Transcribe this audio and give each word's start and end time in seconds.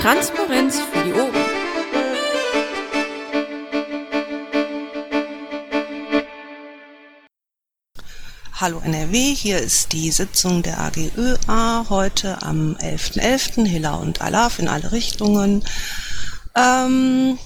Transparenz 0.00 0.78
für 0.78 1.04
die 1.04 1.12
Ohren. 1.12 1.34
Hallo 8.54 8.80
NRW, 8.84 9.34
hier 9.34 9.58
ist 9.58 9.92
die 9.92 10.12
Sitzung 10.12 10.62
der 10.62 10.78
AGÖA 10.78 11.86
heute 11.88 12.42
am 12.42 12.76
11.11. 12.76 13.62
.11. 13.62 13.66
Hilla 13.66 13.94
und 13.96 14.20
Alaf 14.20 14.60
in 14.60 14.68
alle 14.68 14.92
Richtungen. 14.92 15.64
Ähm, 16.54 17.36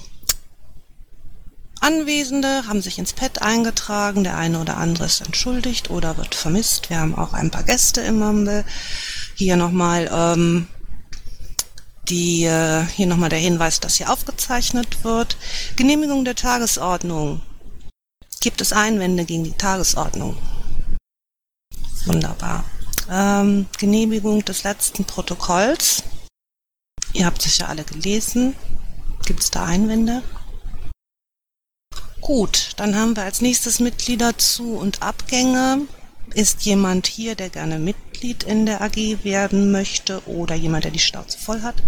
Anwesende 1.80 2.66
haben 2.69 2.82
sich 2.82 2.98
ins 2.98 3.14
Pad 3.14 3.41
eingetragen, 3.41 4.25
der 4.25 4.36
eine 4.36 4.61
oder 4.61 4.77
andere 4.77 5.07
ist 5.07 5.22
entschuldigt 5.22 5.89
oder 5.89 6.19
wird 6.19 6.35
vermisst. 6.35 6.91
Wir 6.91 7.00
haben 7.00 7.14
auch 7.14 7.32
ein 7.32 7.50
paar 7.50 7.64
Gäste 7.64 8.03
im 8.03 8.19
Mumble. 8.19 8.66
Hier 9.36 9.57
nochmal 9.57 10.11
ähm, 10.13 10.69
die 12.09 12.45
äh, 12.45 12.85
hier 12.87 13.07
nochmal 13.07 13.29
der 13.29 13.39
Hinweis, 13.39 13.81
dass 13.81 13.97
hier 13.97 14.11
aufgezeichnet 14.11 15.05
wird. 15.05 15.37
Genehmigung 15.77 16.25
der 16.25 16.35
Tagesordnung. 16.35 17.43
Gibt 18.41 18.61
es 18.61 18.73
Einwände 18.73 19.25
gegen 19.25 19.45
die 19.45 19.53
Tagesordnung? 19.53 20.37
Wunderbar. 22.07 22.65
Ähm, 23.09 23.67
Genehmigung 23.79 24.45
des 24.45 24.65
letzten 24.65 25.05
Protokolls. 25.05 26.03
Ihr 27.13 27.27
habt 27.27 27.43
sicher 27.43 27.69
alle 27.69 27.85
gelesen. 27.85 28.57
Gibt 29.25 29.41
es 29.41 29.50
da 29.50 29.64
Einwände? 29.64 30.23
Gut, 32.20 32.73
dann 32.77 32.97
haben 32.97 33.17
wir 33.17 33.25
als 33.25 33.41
nächstes 33.41 33.81
Mitglieder 33.81 34.39
zu 34.39 34.77
und 34.77 35.03
Abgänge. 35.03 35.87
Ist 36.34 36.62
jemand 36.62 37.06
hier, 37.06 37.34
der 37.34 37.50
gerne 37.50 37.78
Mitglied 37.78 38.42
in 38.42 38.64
der 38.64 38.80
AG 38.80 39.22
werden 39.22 39.70
möchte 39.70 40.22
oder 40.27 40.55
jemand, 40.55 40.84
der 40.84 40.91
die 40.91 40.98
Schnauze 40.98 41.38
voll 41.38 41.62
hat? 41.62 41.83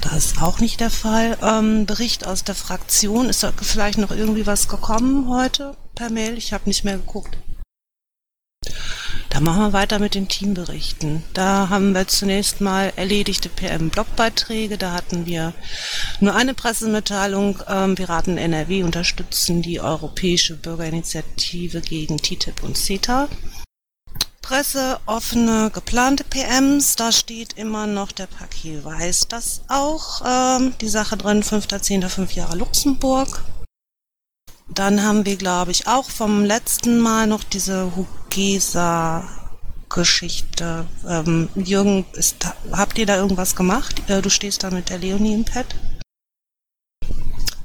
Das 0.00 0.26
ist 0.26 0.42
auch 0.42 0.58
nicht 0.60 0.80
der 0.80 0.90
Fall. 0.90 1.36
Ähm, 1.42 1.84
Bericht 1.84 2.26
aus 2.26 2.44
der 2.44 2.54
Fraktion. 2.54 3.28
Ist 3.28 3.42
da 3.42 3.52
vielleicht 3.60 3.98
noch 3.98 4.12
irgendwie 4.12 4.46
was 4.46 4.68
gekommen 4.68 5.28
heute 5.28 5.76
per 5.94 6.10
Mail? 6.10 6.38
Ich 6.38 6.52
habe 6.52 6.64
nicht 6.66 6.84
mehr 6.84 6.96
geguckt. 6.96 7.36
Dann 9.30 9.44
machen 9.44 9.60
wir 9.60 9.72
weiter 9.72 9.98
mit 9.98 10.14
den 10.14 10.28
Teamberichten. 10.28 11.22
Da 11.34 11.68
haben 11.68 11.94
wir 11.94 12.08
zunächst 12.08 12.60
mal 12.60 12.92
erledigte 12.96 13.48
PM-Blogbeiträge. 13.48 14.78
Da 14.78 14.92
hatten 14.92 15.26
wir 15.26 15.52
nur 16.20 16.34
eine 16.34 16.54
Pressemitteilung. 16.54 17.62
Ähm, 17.68 17.94
Piraten 17.94 18.38
NRW 18.38 18.82
unterstützen 18.82 19.62
die 19.62 19.80
Europäische 19.80 20.56
Bürgerinitiative 20.56 21.80
gegen 21.80 22.18
TTIP 22.18 22.62
und 22.62 22.76
CETA. 22.76 23.28
Presse, 24.48 24.98
offene, 25.04 25.70
geplante 25.74 26.24
PMs, 26.24 26.96
da 26.96 27.12
steht 27.12 27.58
immer 27.58 27.86
noch, 27.86 28.12
der 28.12 28.26
Paket 28.26 28.82
weiß 28.82 29.28
das 29.28 29.60
auch, 29.68 30.22
ähm, 30.24 30.72
die 30.80 30.88
Sache 30.88 31.18
drin, 31.18 31.42
5.10. 31.42 32.08
5 32.08 32.32
Jahre 32.32 32.56
Luxemburg. 32.56 33.42
Dann 34.68 35.02
haben 35.02 35.24
wir, 35.24 35.36
glaube 35.36 35.70
ich, 35.70 35.86
auch 35.86 36.10
vom 36.10 36.44
letzten 36.44 37.00
Mal 37.00 37.26
noch 37.26 37.42
diese 37.42 37.90
Hugesa-Geschichte. 37.96 40.86
Ähm, 41.06 41.48
Jürgen, 41.54 42.04
ist, 42.12 42.46
habt 42.70 42.98
ihr 42.98 43.06
da 43.06 43.16
irgendwas 43.16 43.56
gemacht? 43.56 44.02
Äh, 44.08 44.20
du 44.22 44.30
stehst 44.30 44.62
da 44.62 44.70
mit 44.70 44.90
der 44.90 44.98
Leonie 44.98 45.34
im 45.34 45.44
Pad. 45.44 45.66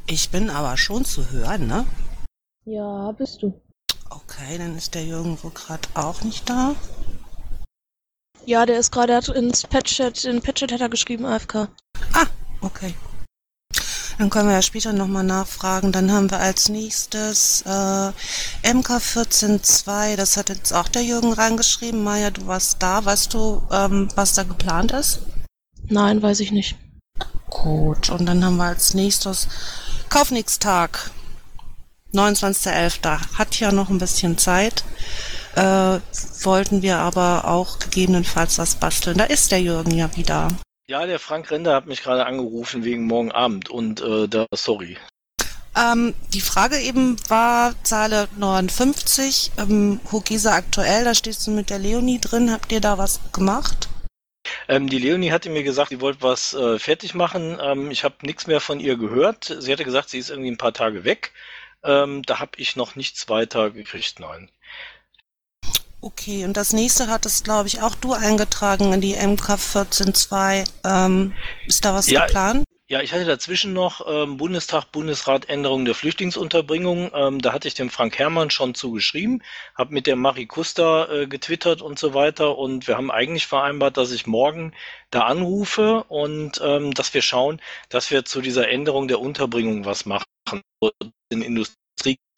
Ich 0.08 0.30
bin 0.30 0.50
aber 0.50 0.78
schon 0.78 1.06
zu 1.06 1.30
hören, 1.32 1.68
ne? 1.68 1.86
Ja, 2.66 3.12
bist 3.12 3.44
du. 3.44 3.54
Okay, 4.10 4.58
dann 4.58 4.78
ist 4.78 4.96
der 4.96 5.06
Jürgen 5.06 5.38
wohl 5.44 5.52
gerade 5.52 5.88
auch 5.96 6.22
nicht 6.22 6.50
da. 6.50 6.76
Ja, 8.46 8.66
der 8.66 8.80
ist 8.80 8.92
gerade 8.92 9.14
ins 9.34 9.64
Patchat, 9.64 10.26
in 10.26 10.42
Patchat 10.42 10.72
hat 10.72 10.82
er 10.82 10.90
geschrieben, 10.90 11.26
AFK. 11.26 11.70
Ah, 12.14 12.26
okay. 12.62 12.94
Dann 14.18 14.30
können 14.30 14.48
wir 14.50 14.56
ja 14.56 14.62
später 14.62 14.94
nochmal 14.94 15.24
nachfragen. 15.24 15.92
Dann 15.92 16.12
haben 16.12 16.30
wir 16.30 16.40
als 16.40 16.70
nächstes 16.70 17.64
äh, 17.66 18.12
MK142, 18.68 20.16
das 20.16 20.38
hat 20.38 20.50
jetzt 20.50 20.74
auch 20.74 20.88
der 20.88 21.04
Jürgen 21.04 21.34
reingeschrieben. 21.34 22.04
Maja, 22.04 22.32
du 22.32 22.48
warst 22.48 22.78
da. 22.82 23.04
Weißt 23.04 23.34
du, 23.34 23.64
ähm, 23.72 24.08
was 24.16 24.34
da 24.34 24.44
geplant 24.44 24.92
ist? 24.92 25.20
Nein, 25.90 26.22
weiß 26.22 26.40
ich 26.40 26.52
nicht. 26.52 26.78
Gut, 27.50 28.10
und 28.10 28.26
dann 28.26 28.44
haben 28.44 28.58
wir 28.58 28.66
als 28.66 28.94
nächstes 28.94 29.48
Kaufnix-Tag. 30.10 31.12
29.11. 32.14 33.38
Hat 33.38 33.60
ja 33.60 33.72
noch 33.72 33.90
ein 33.90 33.98
bisschen 33.98 34.38
Zeit. 34.38 34.84
Äh, 35.56 36.00
wollten 36.42 36.82
wir 36.82 37.00
aber 37.00 37.48
auch 37.48 37.80
gegebenenfalls 37.80 38.58
was 38.58 38.76
basteln. 38.76 39.18
Da 39.18 39.26
ist 39.26 39.52
der 39.52 39.62
Jürgen 39.62 39.92
ja 39.92 40.16
wieder. 40.16 40.50
Ja, 40.86 41.06
der 41.06 41.20
Frank 41.20 41.50
Render 41.50 41.76
hat 41.76 41.86
mich 41.86 42.04
gerade 42.04 42.26
angerufen 42.26 42.84
wegen 42.84 43.06
morgen 43.06 43.32
Abend 43.32 43.70
und 43.70 44.02
äh, 44.02 44.28
da, 44.28 44.48
sorry. 44.54 44.98
Ähm, 45.76 46.14
die 46.34 46.42
Frage 46.42 46.78
eben 46.78 47.18
war 47.30 47.74
Zahle 47.84 48.28
59, 48.38 49.54
ähm, 49.58 50.02
Hogesa 50.12 50.54
aktuell, 50.54 51.06
da 51.06 51.16
stehst 51.16 51.48
du 51.48 51.52
mit 51.52 51.70
der 51.70 51.80
Leonie 51.80 52.20
drin. 52.20 52.52
Habt 52.52 52.72
ihr 52.74 52.82
da 52.82 52.98
was 52.98 53.22
gemacht? 53.32 53.88
Ähm, 54.68 54.90
die 54.90 55.00
Leonie 55.00 55.32
hatte 55.32 55.50
mir 55.50 55.64
gesagt, 55.64 55.90
sie 55.90 56.02
wollte 56.02 56.22
was 56.22 56.54
äh, 56.54 56.78
fertig 56.80 57.14
machen. 57.14 57.58
Ähm, 57.62 57.90
ich 57.90 58.04
habe 58.04 58.16
nichts 58.22 58.46
mehr 58.48 58.60
von 58.60 58.82
ihr 58.82 58.98
gehört. 58.98 59.56
Sie 59.58 59.72
hatte 59.72 59.86
gesagt, 59.86 60.10
sie 60.10 60.20
ist 60.20 60.30
irgendwie 60.30 60.52
ein 60.52 60.58
paar 60.58 60.74
Tage 60.74 61.06
weg. 61.06 61.32
Ähm, 61.84 62.24
da 62.24 62.40
habe 62.40 62.52
ich 62.58 62.76
noch 62.76 62.96
nichts 62.96 63.30
weiter 63.30 63.72
gekriegt, 63.72 64.20
nein. 64.20 64.50
Okay, 66.04 66.44
und 66.44 66.58
das 66.58 66.74
nächste 66.74 67.08
hattest, 67.08 67.46
glaube 67.46 67.70
ich, 67.70 67.82
auch 67.82 67.96
du 67.96 68.12
eingetragen 68.12 68.92
in 68.92 69.00
die 69.00 69.16
MK 69.16 69.54
14.2. 69.54 70.70
Ähm, 70.84 71.34
ist 71.66 71.86
da 71.86 71.94
was 71.94 72.10
Ja, 72.10 72.26
geplant? 72.26 72.66
Ja, 72.90 73.00
ich 73.02 73.14
hatte 73.14 73.24
dazwischen 73.24 73.72
noch 73.72 74.06
ähm, 74.06 74.36
Bundestag, 74.36 74.92
Bundesrat 74.92 75.48
Änderung 75.48 75.86
der 75.86 75.96
Flüchtlingsunterbringung. 75.96 77.12
Ähm, 77.14 77.40
da 77.40 77.54
hatte 77.54 77.70
ich 77.70 77.74
dem 77.74 77.90
Frank 77.90 78.20
Herrmann 78.20 78.50
schon 78.50 78.76
zugeschrieben, 78.76 79.44
habe 79.76 79.94
mit 79.94 80.06
der 80.06 80.18
Marie 80.18 80.46
Kuster 80.46 81.10
äh, 81.10 81.28
getwittert 81.28 81.82
und 81.82 81.98
so 81.98 82.14
weiter. 82.14 82.58
Und 82.58 82.86
wir 82.86 82.98
haben 82.98 83.10
eigentlich 83.10 83.48
vereinbart, 83.48 83.96
dass 83.96 84.12
ich 84.12 84.28
morgen 84.28 84.74
da 85.10 85.22
anrufe 85.22 86.04
und 86.10 86.60
ähm, 86.62 86.94
dass 86.94 87.14
wir 87.14 87.22
schauen, 87.22 87.62
dass 87.88 88.12
wir 88.12 88.26
zu 88.26 88.42
dieser 88.42 88.68
Änderung 88.68 89.08
der 89.08 89.22
Unterbringung 89.22 89.86
was 89.86 90.06
machen. 90.06 90.26
In 91.30 91.42
Industrie 91.42 91.83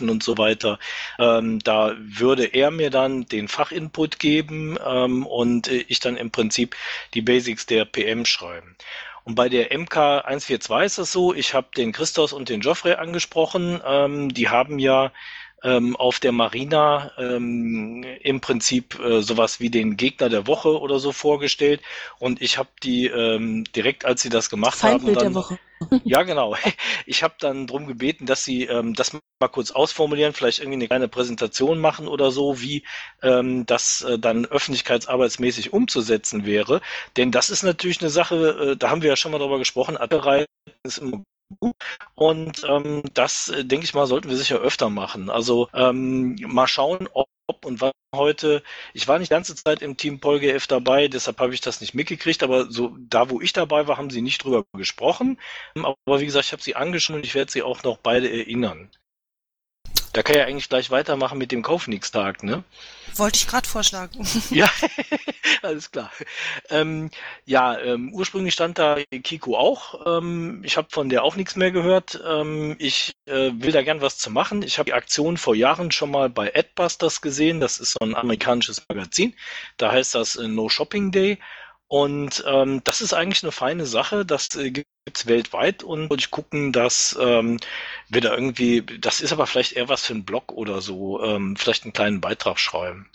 und 0.01 0.23
so 0.23 0.38
weiter. 0.38 0.79
Ähm, 1.19 1.59
da 1.59 1.95
würde 1.97 2.45
er 2.45 2.71
mir 2.71 2.89
dann 2.89 3.25
den 3.25 3.47
Fachinput 3.47 4.19
geben 4.19 4.77
ähm, 4.85 5.25
und 5.25 5.67
äh, 5.67 5.85
ich 5.88 5.99
dann 5.99 6.17
im 6.17 6.31
Prinzip 6.31 6.75
die 7.13 7.21
Basics 7.21 7.65
der 7.65 7.85
PM 7.85 8.25
schreiben. 8.25 8.75
Und 9.23 9.35
bei 9.35 9.49
der 9.49 9.71
MK142 9.71 10.85
ist 10.85 10.97
es 10.99 11.11
so, 11.11 11.33
ich 11.33 11.55
habe 11.55 11.67
den 11.75 11.91
Christos 11.94 12.31
und 12.31 12.49
den 12.49 12.61
Geoffrey 12.61 12.94
angesprochen. 12.94 13.81
Ähm, 13.83 14.33
die 14.33 14.49
haben 14.49 14.77
ja 14.77 15.11
ähm, 15.65 15.95
auf 15.95 16.19
der 16.19 16.31
Marina 16.31 17.11
ähm, 17.17 18.05
im 18.21 18.39
Prinzip 18.39 18.99
äh, 18.99 19.21
sowas 19.21 19.59
wie 19.59 19.69
den 19.69 19.97
Gegner 19.97 20.29
der 20.29 20.47
Woche 20.47 20.79
oder 20.79 20.99
so 20.99 21.11
vorgestellt. 21.11 21.81
Und 22.19 22.41
ich 22.41 22.57
habe 22.57 22.69
die 22.83 23.07
ähm, 23.07 23.63
direkt, 23.75 24.05
als 24.05 24.21
sie 24.21 24.29
das 24.29 24.49
gemacht 24.49 24.77
Feindbild 24.77 25.17
haben, 25.17 25.23
dann, 25.23 25.33
der 25.33 25.41
Woche. 25.41 25.59
ja, 26.03 26.23
genau. 26.23 26.55
Ich 27.07 27.23
habe 27.23 27.35
dann 27.39 27.67
drum 27.67 27.87
gebeten, 27.87 28.25
dass 28.25 28.43
sie 28.43 28.63
ähm, 28.63 28.93
das 28.93 29.13
mal 29.13 29.47
kurz 29.49 29.71
ausformulieren, 29.71 30.33
vielleicht 30.33 30.59
irgendwie 30.59 30.77
eine 30.77 30.87
kleine 30.87 31.07
Präsentation 31.07 31.79
machen 31.79 32.07
oder 32.07 32.31
so, 32.31 32.61
wie 32.61 32.83
ähm, 33.21 33.65
das 33.65 34.01
äh, 34.01 34.17
dann 34.17 34.45
öffentlichkeitsarbeitsmäßig 34.45 35.73
umzusetzen 35.73 36.45
wäre. 36.45 36.81
Denn 37.17 37.31
das 37.31 37.49
ist 37.49 37.63
natürlich 37.63 38.01
eine 38.01 38.09
Sache, 38.09 38.71
äh, 38.71 38.77
da 38.77 38.89
haben 38.89 39.01
wir 39.01 39.09
ja 39.09 39.15
schon 39.15 39.31
mal 39.31 39.39
drüber 39.39 39.59
gesprochen, 39.59 39.97
Abbereiten 39.97 40.45
ist 40.83 41.01
gut. 41.01 41.23
Und 42.16 42.63
ähm, 42.67 43.03
das, 43.13 43.50
äh, 43.50 43.66
denke 43.66 43.85
ich 43.85 43.94
mal, 43.94 44.07
sollten 44.07 44.29
wir 44.29 44.38
sicher 44.38 44.59
öfter 44.59 44.89
machen. 44.89 45.30
Also 45.30 45.69
ähm, 45.74 46.36
mal 46.42 46.68
schauen, 46.68 47.07
ob 47.13 47.27
und 47.63 47.81
wann 47.81 47.92
heute. 48.15 48.63
Ich 48.94 49.07
war 49.07 49.19
nicht 49.19 49.30
die 49.30 49.36
ganze 49.36 49.56
Zeit 49.56 49.81
im 49.81 49.97
Team 49.97 50.19
PolGF 50.19 50.68
dabei, 50.68 51.07
deshalb 51.07 51.39
habe 51.39 51.53
ich 51.53 51.62
das 51.62 51.81
nicht 51.81 51.94
mitgekriegt, 51.94 52.44
aber 52.44 52.71
so 52.71 52.95
da, 53.00 53.30
wo 53.30 53.42
ich 53.42 53.53
dabei 53.53 53.88
war, 53.88 53.97
haben 53.97 54.09
sie 54.09 54.21
nicht 54.21 54.44
drüber 54.44 54.65
gesprochen. 54.74 55.39
Aber 55.75 56.19
wie 56.19 56.25
gesagt, 56.25 56.45
ich 56.45 56.51
habe 56.53 56.63
sie 56.63 56.75
angeschrieben 56.75 57.21
und 57.21 57.25
ich 57.25 57.36
werde 57.36 57.51
sie 57.51 57.63
auch 57.63 57.83
noch 57.83 57.97
beide 57.97 58.30
erinnern. 58.31 58.89
Da 60.15 60.23
kann 60.23 60.38
ja 60.38 60.45
eigentlich 60.45 60.69
gleich 60.69 60.91
weitermachen 60.91 61.38
mit 61.38 61.51
dem 61.51 61.62
Kaufnix-Tag, 61.62 62.41
ne? 62.41 62.63
Wollte 63.15 63.35
ich 63.35 63.47
gerade 63.47 63.67
vorschlagen. 63.67 64.25
Ja, 64.50 64.69
alles 65.62 65.91
klar. 65.91 66.09
Ähm, 66.69 67.12
ja, 67.45 67.77
ähm, 67.77 68.13
ursprünglich 68.13 68.53
stand 68.53 68.79
da 68.79 68.95
Kiko 69.23 69.57
auch. 69.57 70.06
Ähm, 70.19 70.62
ich 70.63 70.77
habe 70.77 70.88
von 70.89 71.09
der 71.09 71.23
auch 71.23 71.35
nichts 71.35 71.57
mehr 71.57 71.71
gehört. 71.71 72.17
Ähm, 72.25 72.77
ich 72.79 73.17
äh, 73.25 73.51
will 73.56 73.73
da 73.73 73.83
gern 73.83 74.00
was 74.00 74.17
zu 74.17 74.29
machen. 74.29 74.62
Ich 74.62 74.79
habe 74.79 74.89
die 74.89 74.94
Aktion 74.94 75.35
vor 75.35 75.53
Jahren 75.53 75.91
schon 75.91 76.12
mal 76.12 76.29
bei 76.29 76.56
Adbusters 76.56 77.19
gesehen. 77.19 77.59
Das 77.59 77.81
ist 77.81 77.97
so 78.00 78.06
ein 78.06 78.15
amerikanisches 78.15 78.85
Magazin. 78.88 79.35
Da 79.75 79.91
heißt 79.91 80.15
das 80.15 80.38
äh, 80.38 80.47
No 80.47 80.69
Shopping 80.69 81.11
Day. 81.11 81.39
Und 81.87 82.43
ähm, 82.47 82.81
das 82.83 83.01
ist 83.01 83.13
eigentlich 83.13 83.43
eine 83.43 83.51
feine 83.51 83.85
Sache. 83.85 84.25
Das 84.25 84.55
äh, 84.55 84.71
gibt's 84.71 85.27
weltweit 85.27 85.83
und 85.83 86.09
wollte 86.09 86.21
ich 86.21 86.31
gucken, 86.31 86.73
dass 86.73 87.15
ähm, 87.19 87.59
wir 88.09 88.21
da 88.21 88.33
irgendwie, 88.33 88.81
das 88.81 89.21
ist 89.21 89.31
aber 89.31 89.45
vielleicht 89.45 89.73
eher 89.73 89.87
was 89.87 90.05
für 90.05 90.13
einen 90.13 90.25
Blog 90.25 90.51
oder 90.51 90.81
so, 90.81 91.23
ähm, 91.23 91.55
vielleicht 91.55 91.83
einen 91.83 91.93
kleinen 91.93 92.21
Beitrag 92.21 92.59
schreiben. 92.59 93.09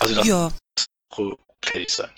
Also 0.00 0.14
das 0.14 0.26
Ja, 0.26 0.52
fertig 1.62 1.90
sein. 1.90 2.10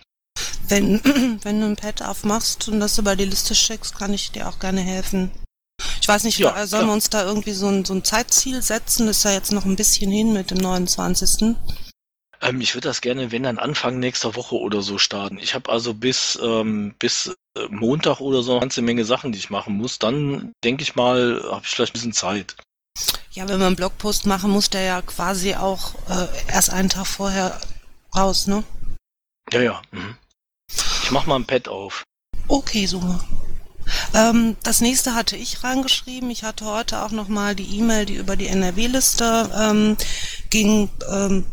Wenn, 0.68 1.02
wenn 1.42 1.60
du 1.60 1.66
ein 1.66 1.76
Pad 1.76 2.02
aufmachst 2.02 2.68
und 2.68 2.80
das 2.80 2.98
über 2.98 3.16
die 3.16 3.24
Liste 3.24 3.54
schickst, 3.54 3.96
kann 3.96 4.14
ich 4.14 4.30
dir 4.30 4.48
auch 4.48 4.58
gerne 4.60 4.80
helfen. 4.80 5.32
Ich 6.00 6.08
weiß 6.08 6.22
nicht, 6.24 6.38
Ja, 6.38 6.66
sollen 6.66 6.82
wir 6.82 6.86
klar. 6.86 6.94
uns 6.94 7.10
da 7.10 7.24
irgendwie 7.24 7.52
so 7.52 7.66
ein, 7.66 7.84
so 7.84 7.92
ein 7.94 8.04
Zeitziel 8.04 8.62
setzen? 8.62 9.06
Das 9.06 9.18
ist 9.18 9.24
ja 9.24 9.32
jetzt 9.32 9.52
noch 9.52 9.64
ein 9.64 9.76
bisschen 9.76 10.10
hin 10.10 10.32
mit 10.32 10.50
dem 10.52 10.58
29. 10.58 11.56
Ähm, 12.40 12.60
ich 12.60 12.74
würde 12.74 12.88
das 12.88 13.00
gerne, 13.00 13.32
wenn 13.32 13.42
dann 13.42 13.58
Anfang 13.58 13.98
nächster 13.98 14.34
Woche 14.34 14.56
oder 14.56 14.82
so 14.82 14.98
starten. 14.98 15.38
Ich 15.38 15.54
habe 15.54 15.70
also 15.70 15.94
bis, 15.94 16.38
ähm, 16.42 16.94
bis 16.98 17.36
äh, 17.56 17.66
Montag 17.68 18.20
oder 18.20 18.42
so 18.42 18.52
eine 18.52 18.60
ganze 18.60 18.82
Menge 18.82 19.04
Sachen, 19.04 19.32
die 19.32 19.38
ich 19.38 19.50
machen 19.50 19.74
muss. 19.76 19.98
Dann 19.98 20.52
denke 20.64 20.82
ich 20.82 20.94
mal, 20.94 21.42
habe 21.50 21.62
ich 21.64 21.70
vielleicht 21.70 21.92
ein 21.92 21.98
bisschen 21.98 22.12
Zeit. 22.12 22.56
Ja, 23.32 23.48
wenn 23.48 23.58
wir 23.58 23.66
einen 23.66 23.76
Blogpost 23.76 24.26
machen, 24.26 24.50
muss 24.50 24.70
der 24.70 24.82
ja 24.82 25.02
quasi 25.02 25.54
auch 25.54 25.94
äh, 26.08 26.26
erst 26.48 26.70
einen 26.70 26.88
Tag 26.88 27.06
vorher 27.06 27.60
raus, 28.14 28.46
ne? 28.46 28.64
Ja, 29.52 29.60
ja. 29.60 29.82
Mhm. 29.90 30.16
Ich 31.02 31.10
mach 31.10 31.26
mal 31.26 31.36
ein 31.36 31.46
Pad 31.46 31.68
auf. 31.68 32.02
Okay, 32.48 32.86
super. 32.86 33.20
Ähm, 34.14 34.56
das 34.62 34.80
nächste 34.80 35.14
hatte 35.14 35.36
ich 35.36 35.62
reingeschrieben. 35.62 36.30
Ich 36.30 36.42
hatte 36.44 36.64
heute 36.66 37.02
auch 37.02 37.10
nochmal 37.10 37.54
die 37.54 37.78
E-Mail, 37.78 38.06
die 38.06 38.16
über 38.16 38.36
die 38.36 38.48
NRW-Liste 38.48 39.50
ähm, 39.56 39.96
ging, 40.50 40.90
ähm, 41.10 41.44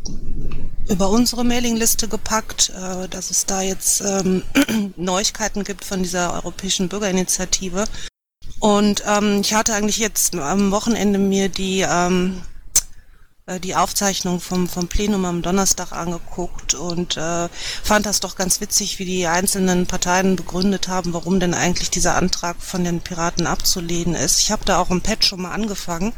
über 0.90 1.10
unsere 1.10 1.44
Mailingliste 1.44 2.08
gepackt, 2.08 2.70
äh, 2.70 3.08
dass 3.08 3.32
es 3.32 3.46
da 3.46 3.62
jetzt 3.62 4.02
ähm, 4.02 4.44
Neuigkeiten 4.98 5.64
gibt 5.64 5.86
von 5.86 6.04
dieser 6.04 6.34
Europäischen 6.34 6.90
Bürgerinitiative. 6.90 7.86
Und 8.60 9.04
ähm, 9.08 9.42
ich 9.42 9.54
hatte 9.54 9.74
eigentlich 9.74 9.98
jetzt 9.98 10.36
am 10.36 10.72
Wochenende 10.72 11.20
mir 11.20 11.50
die 11.50 11.82
ähm, 11.82 12.42
äh, 12.42 12.53
die 13.62 13.76
Aufzeichnung 13.76 14.40
vom, 14.40 14.70
vom 14.70 14.88
Plenum 14.88 15.26
am 15.26 15.42
Donnerstag 15.42 15.92
angeguckt 15.92 16.74
und 16.76 17.18
äh, 17.18 17.50
fand 17.84 18.06
das 18.06 18.20
doch 18.20 18.36
ganz 18.36 18.62
witzig, 18.62 19.00
wie 19.00 19.06
die 19.06 19.28
einzelnen 19.28 19.86
Parteien 19.86 20.36
begründet 20.36 20.88
haben, 20.88 21.14
warum 21.14 21.40
denn 21.40 21.54
eigentlich 21.54 21.90
dieser 21.90 22.16
Antrag 22.16 22.56
von 22.62 22.84
den 22.84 23.02
Piraten 23.02 23.46
abzulehnen 23.46 24.16
ist. 24.16 24.40
Ich 24.40 24.52
habe 24.52 24.64
da 24.66 24.78
auch 24.80 24.92
im 24.92 25.02
Pad 25.02 25.26
schon 25.26 25.42
mal 25.42 25.52
angefangen. 25.52 26.14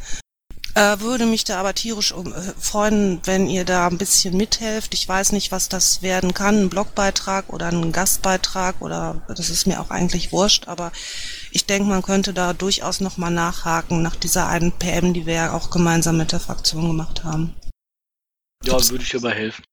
Äh, 0.75 0.99
würde 0.99 1.25
mich 1.25 1.45
da 1.45 1.57
aber 1.57 1.73
tierisch 1.73 2.11
um, 2.11 2.33
äh, 2.33 2.53
freuen, 2.59 3.21
wenn 3.23 3.47
ihr 3.47 3.63
da 3.63 3.87
ein 3.87 3.97
bisschen 3.97 4.35
mithelft. 4.35 4.93
Ich 4.93 5.07
weiß 5.07 5.31
nicht, 5.31 5.53
was 5.53 5.69
das 5.69 6.01
werden 6.01 6.33
kann, 6.33 6.63
ein 6.63 6.69
Blogbeitrag 6.69 7.47
oder 7.47 7.69
ein 7.69 7.93
Gastbeitrag 7.93 8.81
oder 8.81 9.23
das 9.29 9.49
ist 9.49 9.67
mir 9.67 9.79
auch 9.79 9.89
eigentlich 9.89 10.33
wurscht, 10.33 10.67
aber 10.67 10.91
ich 11.51 11.65
denke, 11.65 11.87
man 11.87 12.01
könnte 12.01 12.33
da 12.33 12.51
durchaus 12.51 12.99
nochmal 12.99 13.31
nachhaken 13.31 14.01
nach 14.01 14.17
dieser 14.17 14.47
einen 14.47 14.73
PM, 14.73 15.13
die 15.13 15.25
wir 15.25 15.33
ja 15.35 15.53
auch 15.53 15.69
gemeinsam 15.69 16.17
mit 16.17 16.33
der 16.33 16.41
Fraktion 16.41 16.87
gemacht 16.87 17.23
haben. 17.23 17.55
Ja, 18.65 18.73
würde 18.89 19.03
ich 19.05 19.11
dabei 19.11 19.31
helfen. 19.31 19.63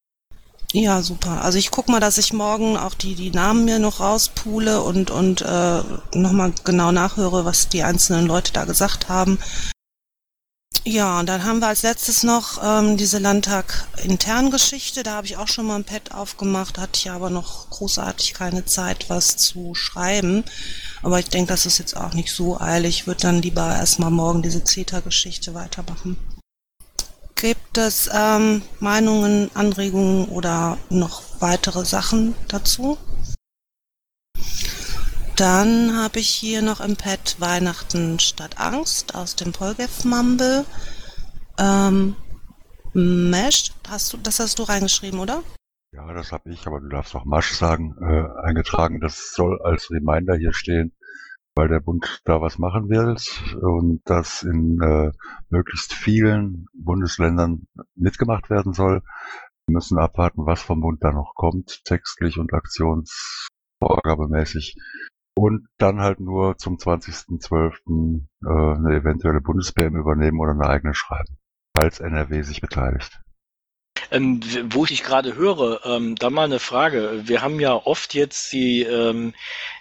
Ja, 0.73 1.03
super. 1.03 1.43
Also 1.43 1.59
ich 1.59 1.73
guck 1.73 1.89
mal, 1.89 2.01
dass 2.01 2.17
ich 2.17 2.33
morgen 2.33 2.77
auch 2.77 2.95
die, 2.95 3.17
die 3.17 3.33
Namen 3.33 3.65
mir 3.65 3.81
noch 3.81 3.99
rauspule 3.99 4.81
und, 4.81 5.11
und 5.11 5.43
äh, 5.43 5.83
nochmal 6.15 6.53
genau 6.63 6.93
nachhöre, 6.93 7.45
was 7.45 7.69
die 7.69 7.83
einzelnen 7.83 8.27
Leute 8.27 8.53
da 8.53 8.65
gesagt 8.65 9.09
haben. 9.09 9.39
Ja, 10.84 11.20
und 11.20 11.29
dann 11.29 11.44
haben 11.44 11.61
wir 11.61 11.69
als 11.69 11.82
letztes 11.82 12.25
noch 12.25 12.61
ähm, 12.61 12.96
diese 12.96 13.19
Landtag-Interngeschichte. 13.19 15.05
Da 15.05 15.12
habe 15.12 15.26
ich 15.29 15.37
auch 15.37 15.46
schon 15.46 15.67
mal 15.67 15.76
ein 15.76 15.84
Pad 15.84 16.11
aufgemacht, 16.12 16.76
hatte 16.76 16.99
ich 16.99 17.08
aber 17.08 17.31
noch 17.31 17.70
großartig 17.70 18.34
keine 18.34 18.64
Zeit, 18.64 19.08
was 19.08 19.37
zu 19.37 19.76
schreiben. 19.76 20.43
Aber 21.02 21.20
ich 21.20 21.29
denke, 21.29 21.52
das 21.52 21.67
ist 21.67 21.79
jetzt 21.79 21.96
auch 21.96 22.14
nicht 22.14 22.32
so 22.32 22.61
eilig. 22.61 23.00
Ich 23.00 23.06
würde 23.06 23.20
dann 23.20 23.43
lieber 23.43 23.64
erstmal 23.76 24.11
morgen 24.11 24.43
diese 24.43 24.64
CETA-Geschichte 24.64 25.55
weitermachen. 25.55 26.17
Gibt 27.37 27.79
es 27.79 28.11
ähm, 28.12 28.62
Meinungen, 28.81 29.50
Anregungen 29.55 30.25
oder 30.26 30.79
noch 30.90 31.23
weitere 31.38 31.84
Sachen 31.84 32.34
dazu? 32.49 32.99
Dann 35.37 35.96
habe 35.96 36.19
ich 36.19 36.29
hier 36.29 36.61
noch 36.62 36.81
im 36.81 36.96
Pad 36.96 37.37
Weihnachten 37.40 38.19
statt 38.19 38.58
Angst 38.58 39.14
aus 39.14 39.34
dem 39.34 39.52
Polgef 39.52 40.05
Mumble. 40.05 40.67
Ähm, 41.58 42.17
Mesh, 42.93 43.73
hast 43.88 44.12
du, 44.12 44.19
das 44.19 44.40
hast 44.40 44.58
du 44.58 44.64
reingeschrieben, 44.64 45.19
oder? 45.19 45.43
Ja, 45.94 46.12
das 46.12 46.32
habe 46.32 46.50
ich, 46.50 46.67
aber 46.67 46.81
du 46.81 46.88
darfst 46.88 47.14
auch 47.14 47.25
Masch 47.25 47.52
sagen, 47.52 47.94
äh, 48.00 48.29
eingetragen. 48.43 49.00
Das 49.00 49.32
soll 49.34 49.58
als 49.62 49.90
Reminder 49.90 50.37
hier 50.37 50.52
stehen, 50.52 50.93
weil 51.55 51.69
der 51.69 51.81
Bund 51.81 52.20
da 52.25 52.43
was 52.43 52.58
machen 52.58 52.90
will 52.90 53.17
und 53.61 54.02
das 54.05 54.43
in 54.43 54.82
äh, 54.82 55.12
möglichst 55.49 55.94
vielen 55.94 56.67
Bundesländern 56.75 57.67
mitgemacht 57.94 58.50
werden 58.50 58.75
soll. 58.75 59.02
Wir 59.67 59.75
müssen 59.75 59.99
abwarten, 59.99 60.46
was 60.46 60.62
vom 60.62 60.81
Bund 60.81 61.05
da 61.05 61.12
noch 61.12 61.34
kommt, 61.34 61.84
textlich 61.84 62.38
und 62.38 62.52
aktionsvorgabemäßig. 62.52 64.76
Und 65.34 65.67
dann 65.79 66.00
halt 66.00 66.20
nur 66.20 66.58
zum 66.58 66.76
20.12. 66.76 68.26
Äh, 68.44 68.49
eine 68.49 68.96
eventuelle 68.96 69.40
Bundes-PM 69.40 69.96
übernehmen 69.96 70.40
oder 70.40 70.52
eine 70.52 70.69
eigene 70.69 70.94
schreiben, 70.94 71.38
falls 71.75 72.00
NRW 72.00 72.43
sich 72.43 72.61
beteiligt. 72.61 73.23
Ähm, 74.12 74.41
wo 74.67 74.85
ich 74.85 74.91
dich 74.91 75.03
gerade 75.03 75.35
höre, 75.37 75.87
ähm, 75.87 76.17
da 76.17 76.29
mal 76.29 76.44
eine 76.44 76.59
Frage. 76.59 77.23
Wir 77.25 77.41
haben 77.41 77.59
ja 77.61 77.73
oft 77.75 78.12
jetzt 78.12 78.53
die, 78.53 78.82
ähm, 78.82 79.32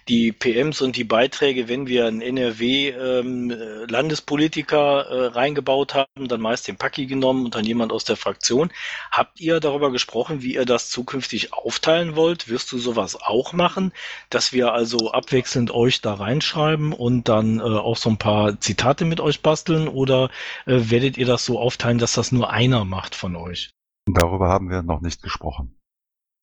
die 0.08 0.32
PMs 0.32 0.80
und 0.80 0.96
die 0.96 1.04
Beiträge, 1.04 1.68
wenn 1.68 1.86
wir 1.86 2.08
einen 2.08 2.22
NRW-Landespolitiker 2.22 5.02
äh, 5.02 5.26
reingebaut 5.28 5.96
haben, 5.96 6.30
dann 6.30 6.40
meist 6.40 6.70
den 6.70 6.78
Paki 6.78 7.08
genommen 7.08 7.44
und 7.44 7.56
dann 7.56 7.66
jemand 7.66 7.92
aus 7.92 8.06
der 8.06 8.16
Fraktion. 8.16 8.72
Habt 9.12 9.42
ihr 9.42 9.60
darüber 9.60 9.92
gesprochen, 9.92 10.42
wie 10.42 10.56
ihr 10.56 10.64
das 10.64 10.90
zukünftig 10.90 11.52
aufteilen 11.52 12.16
wollt? 12.16 12.48
Wirst 12.48 12.72
du 12.72 12.78
sowas 12.78 13.22
auch 13.22 13.52
machen, 13.52 13.92
dass 14.30 14.54
wir 14.54 14.72
also 14.72 15.12
abwechselnd 15.12 15.72
euch 15.72 16.00
da 16.00 16.14
reinschreiben 16.14 16.94
und 16.94 17.28
dann 17.28 17.60
äh, 17.60 17.64
auch 17.64 17.98
so 17.98 18.10
ein 18.10 18.18
paar 18.18 18.58
Zitate 18.62 19.04
mit 19.04 19.20
euch 19.20 19.42
basteln? 19.42 19.90
Oder 19.90 20.30
äh, 20.66 20.90
werdet 20.90 21.18
ihr 21.18 21.26
das 21.26 21.44
so 21.44 21.60
aufteilen, 21.60 21.98
dass 21.98 22.14
das 22.14 22.32
nur 22.32 22.50
einer 22.50 22.86
macht 22.86 23.14
von 23.14 23.36
euch? 23.36 23.74
Darüber 24.14 24.50
haben 24.50 24.70
wir 24.70 24.84
noch 24.84 25.02
nicht 25.02 25.22
gesprochen. 25.22 25.78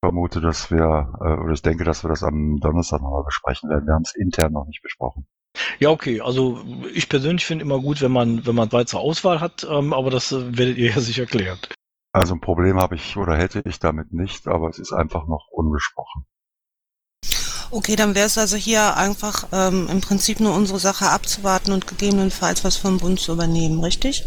Ich 0.01 0.07
vermute, 0.07 0.41
dass 0.41 0.71
wir, 0.71 1.13
äh, 1.21 1.41
oder 1.41 1.53
ich 1.53 1.61
denke, 1.61 1.83
dass 1.83 2.03
wir 2.03 2.09
das 2.09 2.23
am 2.23 2.59
Donnerstag 2.59 3.01
nochmal 3.01 3.23
besprechen 3.23 3.69
werden. 3.69 3.85
Wir 3.87 3.93
haben 3.93 4.03
es 4.03 4.15
intern 4.15 4.53
noch 4.53 4.65
nicht 4.65 4.81
besprochen. 4.81 5.27
Ja, 5.79 5.89
okay. 5.89 6.21
Also 6.21 6.61
ich 6.93 7.09
persönlich 7.09 7.45
finde 7.45 7.65
immer 7.65 7.79
gut, 7.79 8.01
wenn 8.01 8.11
man, 8.11 8.45
wenn 8.45 8.55
man 8.55 8.69
zwei 8.69 8.83
zur 8.83 9.01
Auswahl 9.01 9.41
hat, 9.41 9.67
ähm, 9.69 9.93
aber 9.93 10.09
das 10.09 10.31
äh, 10.31 10.57
werdet 10.57 10.77
ihr 10.77 10.91
ja 10.91 10.99
sicher 10.99 11.25
klären. 11.25 11.59
Also 12.11 12.33
ein 12.33 12.41
Problem 12.41 12.79
habe 12.79 12.95
ich 12.95 13.17
oder 13.17 13.37
hätte 13.37 13.61
ich 13.65 13.79
damit 13.79 14.13
nicht, 14.13 14.47
aber 14.47 14.69
es 14.69 14.79
ist 14.79 14.93
einfach 14.93 15.27
noch 15.27 15.47
ungesprochen. 15.51 16.25
Okay, 17.71 17.95
dann 17.95 18.15
wäre 18.15 18.25
es 18.25 18.37
also 18.39 18.57
hier 18.57 18.97
einfach 18.97 19.47
ähm, 19.51 19.87
im 19.91 20.01
Prinzip 20.01 20.39
nur 20.39 20.55
unsere 20.55 20.79
Sache 20.79 21.09
abzuwarten 21.09 21.71
und 21.71 21.85
gegebenenfalls 21.85 22.63
was 22.63 22.77
vom 22.77 22.97
Bund 22.97 23.19
zu 23.19 23.33
übernehmen, 23.33 23.79
richtig? 23.83 24.25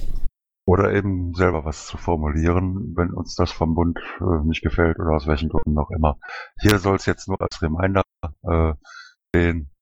Oder 0.65 0.93
eben 0.93 1.35
selber 1.35 1.65
was 1.65 1.87
zu 1.87 1.97
formulieren, 1.97 2.95
wenn 2.97 3.11
uns 3.11 3.35
das 3.35 3.51
vom 3.51 3.75
Bund 3.75 3.99
äh, 4.21 4.47
nicht 4.47 4.63
gefällt 4.63 4.99
oder 5.01 5.17
aus 5.17 5.27
welchen 5.27 5.49
Gründen 5.49 5.77
auch 5.79 5.91
immer. 5.91 6.19
Hier 6.61 6.79
soll 6.79 6.97
es 6.97 7.07
jetzt 7.07 7.27
nur 7.27 7.41
als 7.41 7.61
Reminder 7.63 8.03
äh, 8.45 8.75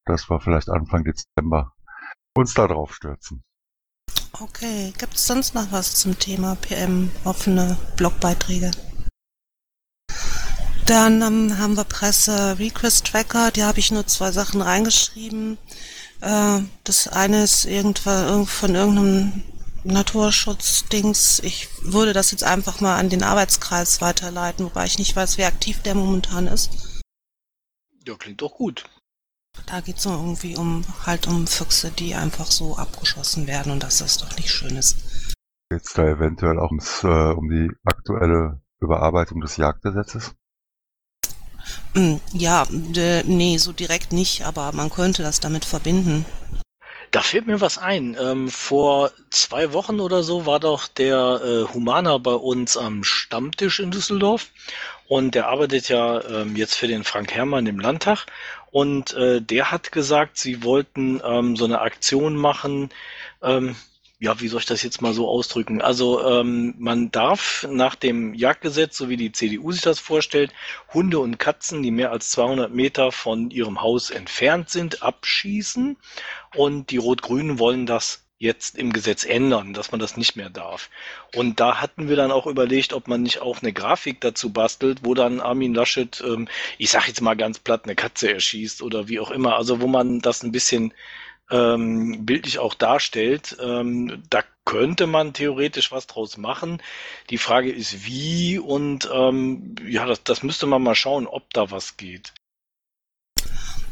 dass 0.07 0.29
wir 0.31 0.41
vielleicht 0.41 0.69
Anfang 0.69 1.05
Dezember 1.05 1.73
uns 2.37 2.55
da 2.55 2.67
drauf 2.67 2.95
stürzen. 2.95 3.43
Okay, 4.41 4.93
gibt 4.97 5.15
es 5.15 5.27
sonst 5.27 5.55
noch 5.55 5.71
was 5.73 5.95
zum 5.97 6.19
Thema 6.19 6.57
PM, 6.57 7.11
offene 7.25 7.77
Blogbeiträge? 7.97 8.71
Dann 10.87 11.23
ähm, 11.23 11.59
haben 11.59 11.77
wir 11.77 11.85
Presse 11.85 12.59
Request 12.59 13.07
Tracker, 13.07 13.51
die 13.51 13.65
habe 13.65 13.79
ich 13.79 13.93
nur 13.93 14.07
zwei 14.07 14.33
Sachen 14.33 14.61
reingeschrieben. 14.61 15.59
Äh, 16.21 16.61
das 16.85 17.07
eine 17.09 17.43
ist 17.43 17.65
irgendwann 17.65 18.47
von 18.47 18.75
irgendeinem 18.75 19.43
Naturschutzdings. 19.85 21.41
Ich 21.41 21.69
würde 21.83 22.13
das 22.13 22.31
jetzt 22.31 22.45
einfach 22.45 22.81
mal 22.81 22.97
an 22.99 23.09
den 23.09 23.23
Arbeitskreis 23.23 24.01
weiterleiten, 24.01 24.65
wobei 24.67 24.87
ich 24.87 24.99
nicht 24.99 25.17
weiß, 25.17 25.39
wie 25.39 25.45
aktiv 25.45 25.83
der 25.83 25.95
momentan 25.95 26.47
ist. 26.47 26.71
Ja, 28.07 28.15
klingt 28.17 28.43
doch 28.43 28.55
gut. 28.55 28.85
Da 29.67 29.81
geht 29.81 29.99
es 29.99 30.07
irgendwie 30.07 30.57
um 30.57 30.85
halt 31.07 31.27
um 31.27 31.47
Füchse, 31.47 31.91
die 31.91 32.15
einfach 32.15 32.51
so 32.51 32.77
abgeschossen 32.77 33.47
werden 33.47 33.73
und 33.73 33.83
dass 33.83 33.99
das 33.99 34.19
doch 34.19 34.37
nicht 34.37 34.51
schön 34.51 34.77
ist. 34.77 34.99
Geht's 35.71 35.93
da 35.93 36.05
eventuell 36.05 36.59
auch 36.59 36.71
ums, 36.71 37.05
äh, 37.05 37.33
um 37.33 37.49
die 37.49 37.71
aktuelle 37.85 38.61
Überarbeitung 38.81 39.41
des 39.41 39.57
Jagdgesetzes? 39.57 40.35
Hm, 41.95 42.21
Ja, 42.33 42.67
nee, 42.71 43.59
so 43.59 43.73
direkt 43.73 44.13
nicht, 44.13 44.45
aber 44.45 44.73
man 44.73 44.91
könnte 44.91 45.23
das 45.23 45.41
damit 45.41 45.65
verbinden. 45.65 46.25
Da 47.11 47.23
fällt 47.23 47.47
mir 47.47 47.61
was 47.61 47.79
ein. 47.79 48.17
Ähm, 48.21 48.49
vor 48.49 49.11
zwei 49.31 49.73
Wochen 49.73 49.99
oder 49.99 50.23
so 50.23 50.47
war 50.47 50.61
doch 50.61 50.87
der 50.87 51.40
äh, 51.43 51.75
Humaner 51.75 52.21
bei 52.21 52.35
uns 52.35 52.76
am 52.76 53.02
Stammtisch 53.02 53.81
in 53.81 53.90
Düsseldorf 53.90 54.49
und 55.09 55.35
der 55.35 55.49
arbeitet 55.49 55.88
ja 55.88 56.23
ähm, 56.25 56.55
jetzt 56.55 56.75
für 56.75 56.87
den 56.87 57.02
Frank 57.02 57.33
Herrmann 57.33 57.67
im 57.67 57.81
Landtag 57.81 58.26
und 58.71 59.12
äh, 59.14 59.43
der 59.43 59.73
hat 59.73 59.90
gesagt, 59.90 60.38
sie 60.38 60.62
wollten 60.62 61.21
ähm, 61.25 61.57
so 61.57 61.64
eine 61.64 61.81
Aktion 61.81 62.37
machen, 62.37 62.90
ähm, 63.43 63.75
ja, 64.21 64.39
wie 64.39 64.49
soll 64.49 64.61
ich 64.61 64.67
das 64.67 64.83
jetzt 64.83 65.00
mal 65.00 65.15
so 65.15 65.27
ausdrücken? 65.27 65.81
Also 65.81 66.23
ähm, 66.29 66.75
man 66.79 67.11
darf 67.11 67.67
nach 67.71 67.95
dem 67.95 68.35
Jagdgesetz, 68.35 68.99
so 68.99 69.09
wie 69.09 69.17
die 69.17 69.33
CDU 69.33 69.73
sich 69.73 69.81
das 69.81 69.99
vorstellt, 69.99 70.53
Hunde 70.93 71.19
und 71.19 71.39
Katzen, 71.39 71.83
die 71.83 71.91
mehr 71.91 72.12
als 72.12 72.31
200 72.33 72.71
Meter 72.73 73.12
von 73.12 73.50
ihrem 73.50 73.81
Haus 73.81 74.11
entfernt 74.11 74.69
sind, 74.69 75.03
abschießen. 75.03 75.97
Und 76.55 76.91
die 76.91 76.99
Rot-Grünen 76.99 77.59
wollen 77.59 77.87
das 77.87 78.23
jetzt 78.37 78.77
im 78.77 78.93
Gesetz 78.93 79.25
ändern, 79.25 79.73
dass 79.73 79.91
man 79.91 80.00
das 80.00 80.19
nicht 80.19 80.37
mehr 80.37 80.50
darf. 80.50 80.91
Und 81.35 81.59
da 81.59 81.81
hatten 81.81 82.11
wir 82.11 82.17
dann 82.17 82.31
auch 82.31 82.47
überlegt, 82.47 82.93
ob 82.93 83.09
man 83.09 83.23
nicht 83.23 83.41
auch 83.41 83.62
eine 83.62 83.73
Grafik 83.73 84.21
dazu 84.21 84.53
bastelt, 84.53 85.00
wo 85.03 85.15
dann 85.15 85.41
Armin 85.41 85.75
Laschet, 85.75 86.23
ähm, 86.27 86.47
ich 86.77 86.91
sag 86.91 87.09
jetzt 87.09 87.23
mal 87.23 87.37
ganz 87.37 87.59
platt, 87.59 87.85
eine 87.85 87.95
Katze 87.95 88.33
erschießt 88.33 88.83
oder 88.83 89.09
wie 89.09 89.19
auch 89.19 89.31
immer. 89.31 89.57
Also 89.57 89.81
wo 89.81 89.87
man 89.87 90.21
das 90.21 90.43
ein 90.43 90.53
bisschen 90.53 90.93
ähm, 91.50 92.25
bildlich 92.25 92.59
auch 92.59 92.75
darstellt. 92.75 93.57
Ähm, 93.61 94.23
da 94.30 94.42
könnte 94.64 95.07
man 95.07 95.33
theoretisch 95.33 95.90
was 95.90 96.07
draus 96.07 96.37
machen. 96.37 96.83
Die 97.30 97.38
Frage 97.38 97.73
ist 97.73 98.04
wie 98.04 98.59
und 98.59 99.09
ähm, 99.12 99.75
ja, 99.87 100.07
das, 100.07 100.23
das 100.23 100.42
müsste 100.42 100.66
man 100.66 100.83
mal 100.83 100.95
schauen, 100.95 101.26
ob 101.26 101.52
da 101.52 101.71
was 101.71 101.97
geht. 101.97 102.33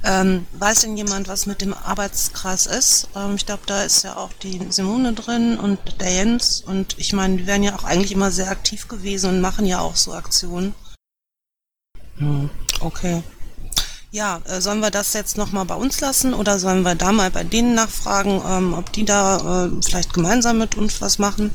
Ähm, 0.04 0.46
weiß 0.52 0.82
denn 0.82 0.96
jemand, 0.96 1.26
was 1.26 1.46
mit 1.46 1.60
dem 1.60 1.74
Arbeitskreis 1.74 2.66
ist? 2.66 3.08
Ähm, 3.16 3.34
ich 3.34 3.46
glaube, 3.46 3.62
da 3.66 3.82
ist 3.82 4.04
ja 4.04 4.16
auch 4.16 4.32
die 4.32 4.60
Simone 4.70 5.12
drin 5.12 5.58
und 5.58 6.00
der 6.00 6.12
Jens. 6.12 6.60
Und 6.60 6.96
ich 6.98 7.12
meine, 7.12 7.38
die 7.38 7.46
wären 7.48 7.64
ja 7.64 7.74
auch 7.74 7.84
eigentlich 7.84 8.12
immer 8.12 8.30
sehr 8.30 8.50
aktiv 8.50 8.86
gewesen 8.86 9.30
und 9.30 9.40
machen 9.40 9.66
ja 9.66 9.80
auch 9.80 9.96
so 9.96 10.12
Aktionen. 10.12 10.74
Hm, 12.18 12.50
okay. 12.80 13.22
Ja, 14.10 14.40
äh, 14.46 14.60
sollen 14.60 14.80
wir 14.80 14.90
das 14.90 15.12
jetzt 15.12 15.36
nochmal 15.36 15.66
bei 15.66 15.74
uns 15.74 16.00
lassen 16.00 16.32
oder 16.32 16.58
sollen 16.58 16.82
wir 16.82 16.94
da 16.94 17.12
mal 17.12 17.30
bei 17.30 17.44
denen 17.44 17.74
nachfragen, 17.74 18.42
ähm, 18.46 18.72
ob 18.72 18.92
die 18.92 19.04
da 19.04 19.66
äh, 19.66 19.82
vielleicht 19.82 20.14
gemeinsam 20.14 20.58
mit 20.58 20.76
uns 20.76 21.00
was 21.02 21.18
machen? 21.18 21.54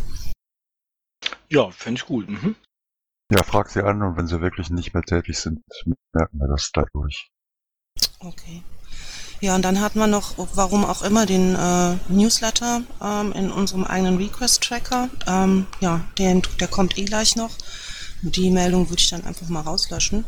Ja, 1.49 1.71
fände 1.71 1.99
ich 1.99 2.05
gut. 2.05 2.29
Mhm. 2.29 2.55
Ja, 3.31 3.41
frag 3.43 3.69
sie 3.69 3.83
an 3.83 4.03
und 4.03 4.17
wenn 4.17 4.27
sie 4.27 4.41
wirklich 4.41 4.69
nicht 4.69 4.93
mehr 4.93 5.03
tätig 5.03 5.39
sind, 5.39 5.61
merken 6.13 6.37
wir 6.37 6.47
das 6.47 6.71
dadurch. 6.71 7.31
Okay. 8.19 8.63
Ja, 9.41 9.55
und 9.55 9.65
dann 9.65 9.81
hatten 9.81 9.99
wir 9.99 10.07
noch, 10.07 10.35
warum 10.55 10.85
auch 10.85 11.01
immer, 11.01 11.25
den 11.25 11.55
äh, 11.55 11.95
Newsletter 12.07 12.83
ähm, 13.01 13.33
in 13.33 13.51
unserem 13.51 13.83
eigenen 13.83 14.17
Request-Tracker. 14.17 15.09
Ähm, 15.27 15.65
ja, 15.81 16.01
den, 16.17 16.43
der 16.59 16.67
kommt 16.67 16.97
eh 16.97 17.03
gleich 17.03 17.35
noch. 17.35 17.51
Die 18.21 18.51
Meldung 18.51 18.89
würde 18.89 19.01
ich 19.01 19.09
dann 19.09 19.25
einfach 19.25 19.49
mal 19.49 19.61
rauslöschen. 19.61 20.25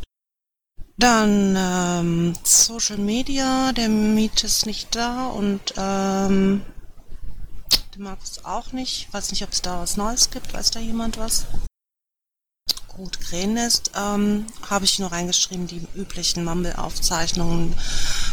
Dann 0.98 1.56
ähm, 1.58 2.34
Social 2.44 2.98
Media, 2.98 3.74
der 3.74 3.90
Miet 3.90 4.44
ist 4.44 4.66
nicht 4.66 4.96
da 4.96 5.28
und 5.28 5.74
ähm, 5.78 6.62
der 7.94 8.02
Markus 8.02 8.46
auch 8.46 8.72
nicht. 8.72 9.14
Weiß 9.14 9.32
nicht, 9.32 9.44
ob 9.44 9.52
es 9.52 9.62
da 9.62 9.82
was 9.82 9.98
Neues 9.98 10.30
gibt. 10.30 10.54
Weiß 10.54 10.72
da 10.72 10.80
jemand 10.80 11.18
was? 11.18 11.46
Gut, 12.88 13.20
Krähennest 13.20 13.92
ähm, 13.94 14.46
habe 14.70 14.86
ich 14.86 15.00
nur 15.00 15.12
reingeschrieben, 15.12 15.68
die 15.68 15.86
üblichen 15.96 16.46
Mumble-Aufzeichnungen 16.46 17.75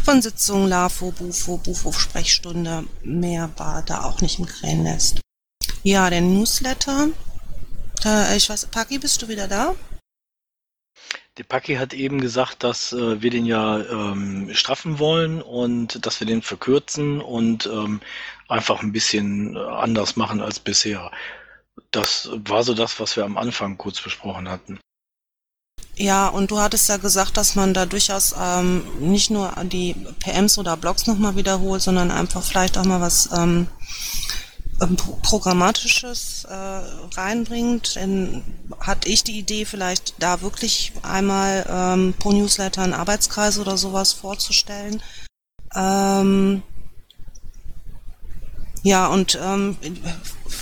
von 0.05 0.23
Sitzungen, 0.23 0.69
LAFO, 0.69 1.11
BUFO, 1.11 1.57
BUFO-Sprechstunde. 1.57 2.85
Mehr 3.03 3.51
war 3.57 3.83
da 3.83 4.05
auch 4.05 4.21
nicht 4.21 4.39
im 4.39 4.47
Krähennest. 4.47 5.21
Ja, 5.83 6.09
der 6.11 6.21
Newsletter. 6.21 7.09
Äh, 8.05 8.37
ich 8.37 8.49
weiß, 8.49 8.67
Paki, 8.67 9.01
bist 9.01 9.21
du 9.23 9.27
wieder 9.27 9.49
da? 9.49 9.75
Der 11.39 11.45
Paki 11.45 11.77
hat 11.77 11.95
eben 11.95 12.21
gesagt, 12.21 12.63
dass 12.63 12.93
äh, 12.93 13.23
wir 13.23 13.31
den 13.31 13.47
ja 13.47 13.81
ähm, 13.81 14.51
straffen 14.53 14.99
wollen 14.99 15.41
und 15.41 16.05
dass 16.05 16.21
wir 16.21 16.27
den 16.27 16.43
verkürzen 16.43 17.23
und 17.23 17.67
ähm, 17.67 18.01
einfach 18.49 18.83
ein 18.83 18.93
bisschen 18.93 19.57
äh, 19.57 19.59
anders 19.59 20.17
machen 20.17 20.43
als 20.43 20.61
bisher. 20.61 21.11
Das 21.91 22.29
war 22.33 22.63
so 22.65 22.75
das, 22.75 23.01
was 23.01 23.17
wir 23.17 23.25
am 23.25 23.39
Anfang 23.39 23.79
kurz 23.79 23.99
besprochen 24.01 24.51
hatten. 24.51 24.79
Ja, 25.97 26.29
und 26.29 26.51
du 26.51 26.59
hattest 26.59 26.89
ja 26.89 26.99
gesagt, 26.99 27.37
dass 27.37 27.55
man 27.55 27.73
da 27.75 27.87
durchaus 27.87 28.35
ähm, 28.39 28.83
nicht 28.99 29.31
nur 29.31 29.55
die 29.65 29.95
PMs 30.21 30.59
oder 30.59 30.77
Blogs 30.77 31.07
nochmal 31.07 31.37
wiederholt, 31.37 31.83
sondern 31.83 32.11
einfach 32.11 32.43
vielleicht 32.43 32.77
auch 32.77 32.85
mal 32.85 33.01
was 33.01 33.31
ähm, 33.33 33.69
Programmatisches 34.87 36.45
äh, 36.45 36.55
reinbringt, 37.17 37.97
dann 37.97 38.43
hatte 38.81 39.09
ich 39.09 39.25
die 39.25 39.39
Idee, 39.39 39.65
vielleicht 39.65 40.15
da 40.19 40.41
wirklich 40.41 40.93
einmal 41.03 41.67
ähm, 41.69 42.15
pro 42.19 42.33
Newsletter 42.33 42.83
einen 42.83 42.95
Arbeitskreis 42.95 43.59
oder 43.59 43.77
sowas 43.77 44.13
vorzustellen. 44.13 45.03
Ähm, 45.75 46.63
ja, 48.83 49.07
und 49.07 49.39
ähm, 49.41 49.77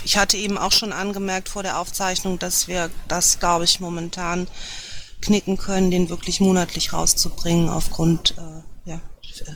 ich 0.04 0.18
hatte 0.18 0.36
eben 0.36 0.58
auch 0.58 0.72
schon 0.72 0.92
angemerkt 0.92 1.48
vor 1.48 1.62
der 1.62 1.78
Aufzeichnung, 1.78 2.38
dass 2.38 2.68
wir 2.68 2.90
das, 3.08 3.38
glaube 3.38 3.64
ich, 3.64 3.80
momentan 3.80 4.46
knicken 5.22 5.56
können, 5.56 5.90
den 5.90 6.08
wirklich 6.08 6.40
monatlich 6.40 6.92
rauszubringen 6.92 7.68
aufgrund 7.68 8.34
äh, 8.38 8.62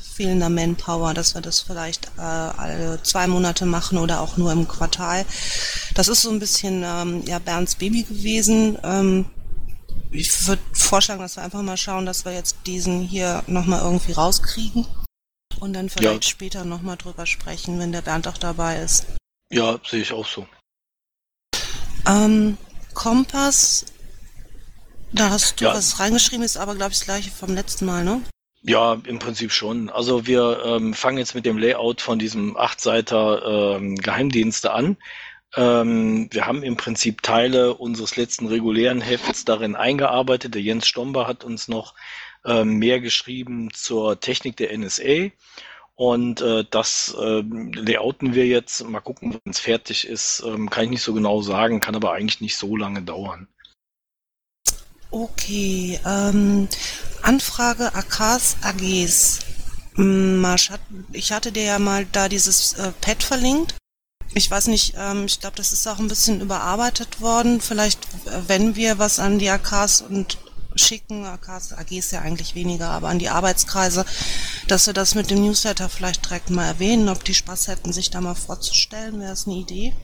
fehlender 0.00 0.48
Manpower, 0.48 1.14
dass 1.14 1.34
wir 1.34 1.40
das 1.40 1.60
vielleicht 1.60 2.06
äh, 2.18 2.20
alle 2.20 3.02
zwei 3.02 3.26
Monate 3.26 3.66
machen 3.66 3.98
oder 3.98 4.20
auch 4.20 4.36
nur 4.36 4.52
im 4.52 4.68
Quartal. 4.68 5.24
Das 5.94 6.08
ist 6.08 6.22
so 6.22 6.30
ein 6.30 6.38
bisschen 6.38 6.82
ähm, 6.84 7.22
ja 7.26 7.38
Bernds 7.38 7.76
Baby 7.76 8.02
gewesen. 8.02 8.78
Ähm, 8.82 9.26
ich 10.10 10.46
würde 10.46 10.62
vorschlagen, 10.72 11.20
dass 11.20 11.36
wir 11.36 11.42
einfach 11.42 11.62
mal 11.62 11.76
schauen, 11.76 12.06
dass 12.06 12.24
wir 12.24 12.32
jetzt 12.32 12.56
diesen 12.66 13.02
hier 13.02 13.42
nochmal 13.46 13.80
irgendwie 13.80 14.12
rauskriegen 14.12 14.86
und 15.58 15.72
dann 15.72 15.88
vielleicht 15.88 16.24
ja. 16.24 16.30
später 16.30 16.64
nochmal 16.64 16.96
drüber 16.96 17.26
sprechen, 17.26 17.78
wenn 17.78 17.92
der 17.92 18.02
Bernd 18.02 18.28
auch 18.28 18.38
dabei 18.38 18.80
ist. 18.80 19.06
Ja, 19.50 19.78
sehe 19.88 20.02
ich 20.02 20.12
auch 20.12 20.26
so. 20.26 20.46
Ähm, 22.06 22.58
Kompass, 22.92 23.86
da 25.12 25.30
hast 25.30 25.60
du 25.60 25.64
ja. 25.64 25.74
was 25.74 25.98
reingeschrieben, 25.98 26.44
ist 26.44 26.56
aber 26.56 26.74
glaube 26.74 26.92
ich 26.92 26.98
das 26.98 27.06
gleiche 27.06 27.30
vom 27.30 27.54
letzten 27.54 27.86
Mal, 27.86 28.04
ne? 28.04 28.22
Ja, 28.66 28.98
im 29.04 29.18
Prinzip 29.18 29.52
schon. 29.52 29.90
Also 29.90 30.26
wir 30.26 30.62
ähm, 30.64 30.94
fangen 30.94 31.18
jetzt 31.18 31.34
mit 31.34 31.44
dem 31.44 31.58
Layout 31.58 32.00
von 32.00 32.18
diesem 32.18 32.56
Achtseiter 32.56 33.76
ähm, 33.76 33.96
Geheimdienste 33.96 34.72
an. 34.72 34.96
Ähm, 35.54 36.28
wir 36.32 36.46
haben 36.46 36.62
im 36.62 36.78
Prinzip 36.78 37.22
Teile 37.22 37.74
unseres 37.74 38.16
letzten 38.16 38.46
regulären 38.46 39.02
Hefts 39.02 39.44
darin 39.44 39.76
eingearbeitet. 39.76 40.54
Der 40.54 40.62
Jens 40.62 40.86
Stomber 40.88 41.26
hat 41.26 41.44
uns 41.44 41.68
noch 41.68 41.94
ähm, 42.46 42.78
mehr 42.78 43.00
geschrieben 43.00 43.68
zur 43.74 44.18
Technik 44.20 44.56
der 44.56 44.76
NSA. 44.76 45.28
Und 45.94 46.40
äh, 46.40 46.64
das 46.70 47.14
äh, 47.20 47.42
layouten 47.42 48.34
wir 48.34 48.46
jetzt. 48.46 48.82
Mal 48.88 49.00
gucken, 49.00 49.34
wenn 49.34 49.52
es 49.52 49.60
fertig 49.60 50.08
ist. 50.08 50.42
Ähm, 50.44 50.70
kann 50.70 50.84
ich 50.84 50.90
nicht 50.90 51.02
so 51.02 51.12
genau 51.12 51.42
sagen, 51.42 51.80
kann 51.80 51.94
aber 51.94 52.12
eigentlich 52.12 52.40
nicht 52.40 52.56
so 52.56 52.76
lange 52.76 53.02
dauern. 53.02 53.46
Okay, 55.10 56.00
ähm, 56.04 56.66
Anfrage 57.24 57.94
AKs 57.94 58.56
AGs. 58.62 59.38
Ich 61.12 61.32
hatte 61.32 61.52
dir 61.52 61.62
ja 61.62 61.78
mal 61.78 62.04
da 62.06 62.28
dieses 62.28 62.74
äh, 62.74 62.92
Pad 63.00 63.22
verlinkt. 63.22 63.76
Ich 64.34 64.50
weiß 64.50 64.66
nicht, 64.66 64.94
ähm, 64.98 65.26
ich 65.26 65.40
glaube, 65.40 65.56
das 65.56 65.72
ist 65.72 65.86
auch 65.86 65.98
ein 65.98 66.08
bisschen 66.08 66.40
überarbeitet 66.40 67.20
worden. 67.20 67.60
Vielleicht, 67.60 68.00
wenn 68.48 68.76
wir 68.76 68.98
was 68.98 69.20
an 69.20 69.38
die 69.38 69.48
AKs 69.48 70.02
und 70.02 70.38
schicken, 70.76 71.24
AKs, 71.24 71.72
AGs 71.72 72.10
ja 72.10 72.20
eigentlich 72.20 72.54
weniger, 72.54 72.90
aber 72.90 73.08
an 73.08 73.20
die 73.20 73.28
Arbeitskreise, 73.28 74.04
dass 74.66 74.86
wir 74.86 74.92
das 74.94 75.14
mit 75.14 75.30
dem 75.30 75.42
Newsletter 75.42 75.88
vielleicht 75.88 76.24
direkt 76.24 76.50
mal 76.50 76.66
erwähnen, 76.66 77.08
ob 77.08 77.24
die 77.24 77.34
Spaß 77.34 77.68
hätten, 77.68 77.92
sich 77.92 78.10
da 78.10 78.20
mal 78.20 78.34
vorzustellen. 78.34 79.20
Wäre 79.20 79.30
das 79.30 79.46
eine 79.46 79.56
Idee? 79.56 79.94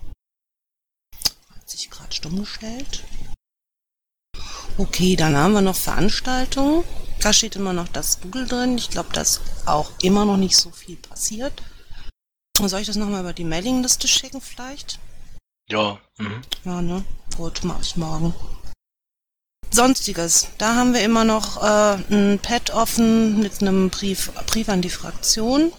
Hat 1.56 1.68
sich 1.68 1.90
gerade 1.90 2.14
stumm 2.14 2.38
gestellt. 2.38 3.04
Okay, 4.78 5.16
dann 5.16 5.36
haben 5.36 5.52
wir 5.52 5.60
noch 5.60 5.76
Veranstaltungen. 5.76 6.84
Da 7.20 7.34
steht 7.34 7.56
immer 7.56 7.74
noch 7.74 7.88
das 7.88 8.20
Google 8.20 8.46
drin. 8.46 8.78
Ich 8.78 8.88
glaube, 8.90 9.10
da 9.12 9.20
ist 9.20 9.42
auch 9.66 9.92
immer 10.02 10.24
noch 10.24 10.38
nicht 10.38 10.56
so 10.56 10.70
viel 10.70 10.96
passiert. 10.96 11.52
Soll 12.58 12.80
ich 12.80 12.86
das 12.86 12.96
nochmal 12.96 13.20
über 13.20 13.32
die 13.32 13.44
Mailingliste 13.44 14.08
schicken 14.08 14.40
vielleicht? 14.40 14.98
Ja. 15.68 15.98
Mhm. 16.18 16.42
Ja, 16.64 16.82
ne? 16.82 17.04
Gut, 17.36 17.62
mache 17.64 17.82
ich 17.82 17.96
morgen. 17.96 18.34
Sonstiges. 19.70 20.48
Da 20.58 20.74
haben 20.74 20.94
wir 20.94 21.02
immer 21.02 21.24
noch 21.24 21.62
äh, 21.62 21.98
ein 22.10 22.38
Pad 22.42 22.70
offen 22.70 23.38
mit 23.38 23.60
einem 23.60 23.90
Brief, 23.90 24.32
Brief 24.46 24.68
an 24.68 24.82
die 24.82 24.90
Fraktion. 24.90 25.72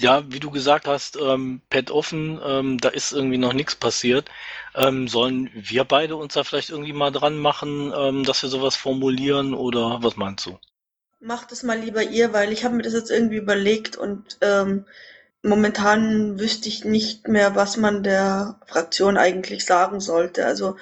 Ja, 0.00 0.24
wie 0.32 0.40
du 0.40 0.50
gesagt 0.50 0.86
hast, 0.86 1.18
ähm, 1.20 1.60
Pad 1.68 1.90
offen, 1.90 2.40
ähm, 2.42 2.78
da 2.78 2.88
ist 2.88 3.12
irgendwie 3.12 3.36
noch 3.36 3.52
nichts 3.52 3.74
passiert. 3.74 4.30
Ähm, 4.74 5.08
sollen 5.08 5.50
wir 5.52 5.84
beide 5.84 6.16
uns 6.16 6.32
da 6.32 6.42
vielleicht 6.42 6.70
irgendwie 6.70 6.94
mal 6.94 7.10
dran 7.10 7.38
machen, 7.38 7.92
ähm, 7.94 8.24
dass 8.24 8.42
wir 8.42 8.48
sowas 8.48 8.76
formulieren 8.76 9.52
oder 9.52 10.02
was 10.02 10.16
meinst 10.16 10.46
du? 10.46 10.58
Macht 11.20 11.52
es 11.52 11.62
mal 11.64 11.78
lieber 11.78 12.02
ihr, 12.02 12.32
weil 12.32 12.50
ich 12.50 12.64
habe 12.64 12.76
mir 12.76 12.82
das 12.82 12.94
jetzt 12.94 13.10
irgendwie 13.10 13.36
überlegt 13.36 13.96
und 13.96 14.38
ähm, 14.40 14.86
momentan 15.42 16.40
wüsste 16.40 16.70
ich 16.70 16.86
nicht 16.86 17.28
mehr, 17.28 17.54
was 17.54 17.76
man 17.76 18.02
der 18.02 18.58
Fraktion 18.66 19.18
eigentlich 19.18 19.66
sagen 19.66 20.00
sollte. 20.00 20.46
Also 20.46 20.76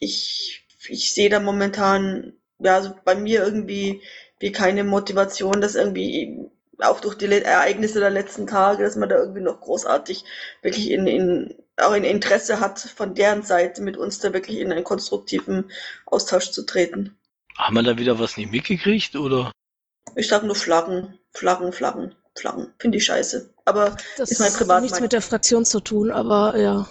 ich, 0.00 0.66
ich 0.88 1.14
sehe 1.14 1.30
da 1.30 1.38
momentan, 1.38 2.32
ja, 2.58 2.74
also 2.74 2.96
bei 3.04 3.14
mir 3.14 3.44
irgendwie 3.44 4.02
wie 4.40 4.50
keine 4.50 4.82
Motivation, 4.82 5.60
das 5.60 5.76
irgendwie 5.76 6.50
auch 6.80 7.00
durch 7.00 7.16
die 7.16 7.26
Ereignisse 7.26 8.00
der 8.00 8.10
letzten 8.10 8.46
Tage, 8.46 8.82
dass 8.82 8.96
man 8.96 9.08
da 9.08 9.16
irgendwie 9.16 9.40
noch 9.40 9.60
großartig 9.60 10.24
wirklich 10.62 10.90
in, 10.90 11.06
in 11.06 11.54
auch 11.78 11.92
ein 11.92 12.04
Interesse 12.04 12.60
hat, 12.60 12.78
von 12.80 13.14
deren 13.14 13.42
Seite 13.42 13.82
mit 13.82 13.96
uns 13.96 14.18
da 14.18 14.32
wirklich 14.32 14.58
in 14.58 14.72
einen 14.72 14.84
konstruktiven 14.84 15.70
Austausch 16.06 16.50
zu 16.50 16.64
treten. 16.64 17.16
Haben 17.56 17.74
wir 17.74 17.82
da 17.82 17.98
wieder 17.98 18.18
was 18.18 18.36
nicht 18.36 18.52
mitgekriegt, 18.52 19.16
oder? 19.16 19.52
Ich 20.14 20.28
sag 20.28 20.42
nur 20.44 20.54
Flaggen, 20.54 21.18
Flaggen, 21.32 21.72
Flaggen, 21.72 22.14
Flaggen. 22.34 22.72
Finde 22.78 22.98
ich 22.98 23.04
scheiße. 23.04 23.52
Aber 23.64 23.96
Das 24.16 24.30
ist 24.30 24.38
mein 24.38 24.48
hat 24.48 24.54
Privatmeinung. 24.56 24.82
nichts 24.84 25.00
mit 25.00 25.12
der 25.12 25.22
Fraktion 25.22 25.64
zu 25.64 25.80
tun, 25.80 26.10
aber 26.10 26.56
ja. 26.58 26.88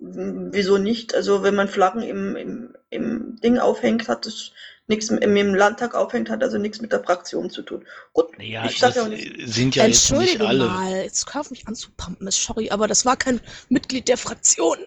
Wieso 0.00 0.78
nicht? 0.78 1.14
Also 1.14 1.42
wenn 1.42 1.54
man 1.54 1.68
Flaggen 1.68 2.02
im, 2.02 2.36
im, 2.36 2.76
im 2.90 3.36
Ding 3.42 3.58
aufhängt, 3.58 4.08
hat 4.08 4.26
es 4.26 4.52
nichts 4.88 5.10
im, 5.10 5.36
im 5.36 5.54
Landtag 5.54 5.94
aufhängt, 5.94 6.30
hat 6.30 6.42
also 6.42 6.58
nichts 6.58 6.80
mit 6.80 6.92
der 6.92 7.02
Fraktion 7.02 7.50
zu 7.50 7.62
tun. 7.62 7.86
Gut, 8.12 8.36
Naja, 8.38 8.64
ich 8.66 8.78
sag 8.78 8.88
das 8.88 8.96
ja 8.96 9.02
auch 9.04 9.08
nicht. 9.08 9.32
sind 9.46 9.76
ja 9.76 9.86
jetzt 9.86 10.10
nicht 10.10 10.20
Entschuldige 10.32 10.46
alle. 10.46 10.66
mal, 10.66 11.02
jetzt 11.02 11.32
hör 11.32 11.40
auf 11.42 11.50
mich 11.50 11.66
anzupumpen, 11.68 12.30
sorry, 12.30 12.70
aber 12.70 12.88
das 12.88 13.04
war 13.04 13.16
kein 13.16 13.40
Mitglied 13.68 14.08
der 14.08 14.16
Fraktion. 14.16 14.78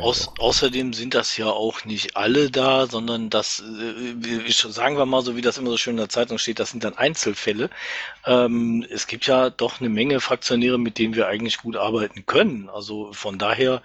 Aus, 0.00 0.28
außerdem 0.38 0.92
sind 0.92 1.14
das 1.14 1.36
ja 1.36 1.46
auch 1.46 1.84
nicht 1.84 2.16
alle 2.16 2.50
da, 2.50 2.88
sondern 2.88 3.30
das, 3.30 3.60
äh, 3.62 4.50
sagen 4.50 4.98
wir 4.98 5.06
mal 5.06 5.22
so, 5.22 5.36
wie 5.36 5.40
das 5.40 5.56
immer 5.56 5.70
so 5.70 5.76
schön 5.76 5.92
in 5.92 5.98
der 5.98 6.08
Zeitung 6.08 6.38
steht, 6.38 6.58
das 6.58 6.70
sind 6.70 6.82
dann 6.82 6.98
Einzelfälle. 6.98 7.70
Ähm, 8.26 8.84
es 8.90 9.06
gibt 9.06 9.26
ja 9.26 9.50
doch 9.50 9.80
eine 9.80 9.88
Menge 9.88 10.20
Fraktionäre, 10.20 10.78
mit 10.78 10.98
denen 10.98 11.14
wir 11.14 11.28
eigentlich 11.28 11.58
gut 11.58 11.76
arbeiten 11.76 12.26
können. 12.26 12.68
Also 12.68 13.12
von 13.12 13.38
daher, 13.38 13.82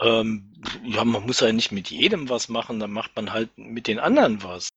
ähm, 0.00 0.52
ja, 0.84 1.04
man 1.04 1.24
muss 1.26 1.40
ja 1.40 1.52
nicht 1.52 1.72
mit 1.72 1.90
jedem 1.90 2.28
was 2.28 2.48
machen, 2.48 2.80
dann 2.80 2.90
macht 2.92 3.14
man 3.16 3.32
halt 3.32 3.50
mit 3.56 3.86
den 3.86 3.98
anderen 3.98 4.42
was. 4.42 4.68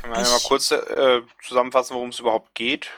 Kann 0.00 0.10
man 0.10 0.20
ja 0.20 0.26
Ich- 0.26 0.32
mal 0.32 0.48
kurz 0.48 0.70
äh, 0.70 1.20
zusammenfassen, 1.42 1.94
worum 1.94 2.10
es 2.10 2.20
überhaupt 2.20 2.54
geht? 2.54 2.88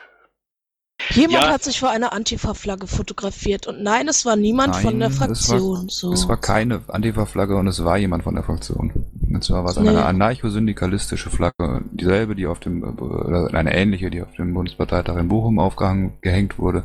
Jemand 1.10 1.44
Ja. 1.44 1.50
hat 1.52 1.62
sich 1.62 1.78
vor 1.78 1.90
einer 1.90 2.14
Antifa-Flagge 2.14 2.86
fotografiert 2.86 3.66
und 3.66 3.82
nein, 3.82 4.08
es 4.08 4.24
war 4.24 4.34
niemand 4.34 4.74
von 4.76 4.98
der 4.98 5.10
Nein, 5.10 5.30
es 5.30 5.46
Fraktion. 5.46 5.82
war, 5.84 5.90
so. 5.90 6.12
es 6.12 6.26
war 6.26 6.38
keine 6.38 6.82
Antifa-Flagge 6.88 7.54
und 7.56 7.66
es 7.66 7.84
war 7.84 7.98
jemand 7.98 8.24
von 8.24 8.34
der 8.34 8.42
Fraktion. 8.42 8.92
Und 9.30 9.44
zwar 9.44 9.62
war 9.64 9.70
es 9.72 9.76
Nee. 9.76 9.90
eine 9.90 10.06
anarcho-syndikalistische 10.06 11.28
Flagge, 11.28 11.82
dieselbe, 11.92 12.34
die 12.34 12.46
auf 12.46 12.60
dem, 12.60 12.82
oder 12.98 13.52
eine 13.52 13.76
ähnliche, 13.76 14.08
die 14.10 14.22
auf 14.22 14.32
dem 14.36 14.54
Bundesparteitag 14.54 15.16
in 15.18 15.28
Bochum 15.28 15.58
aufgehangen, 15.58 16.16
gehängt 16.22 16.58
wurde. 16.58 16.84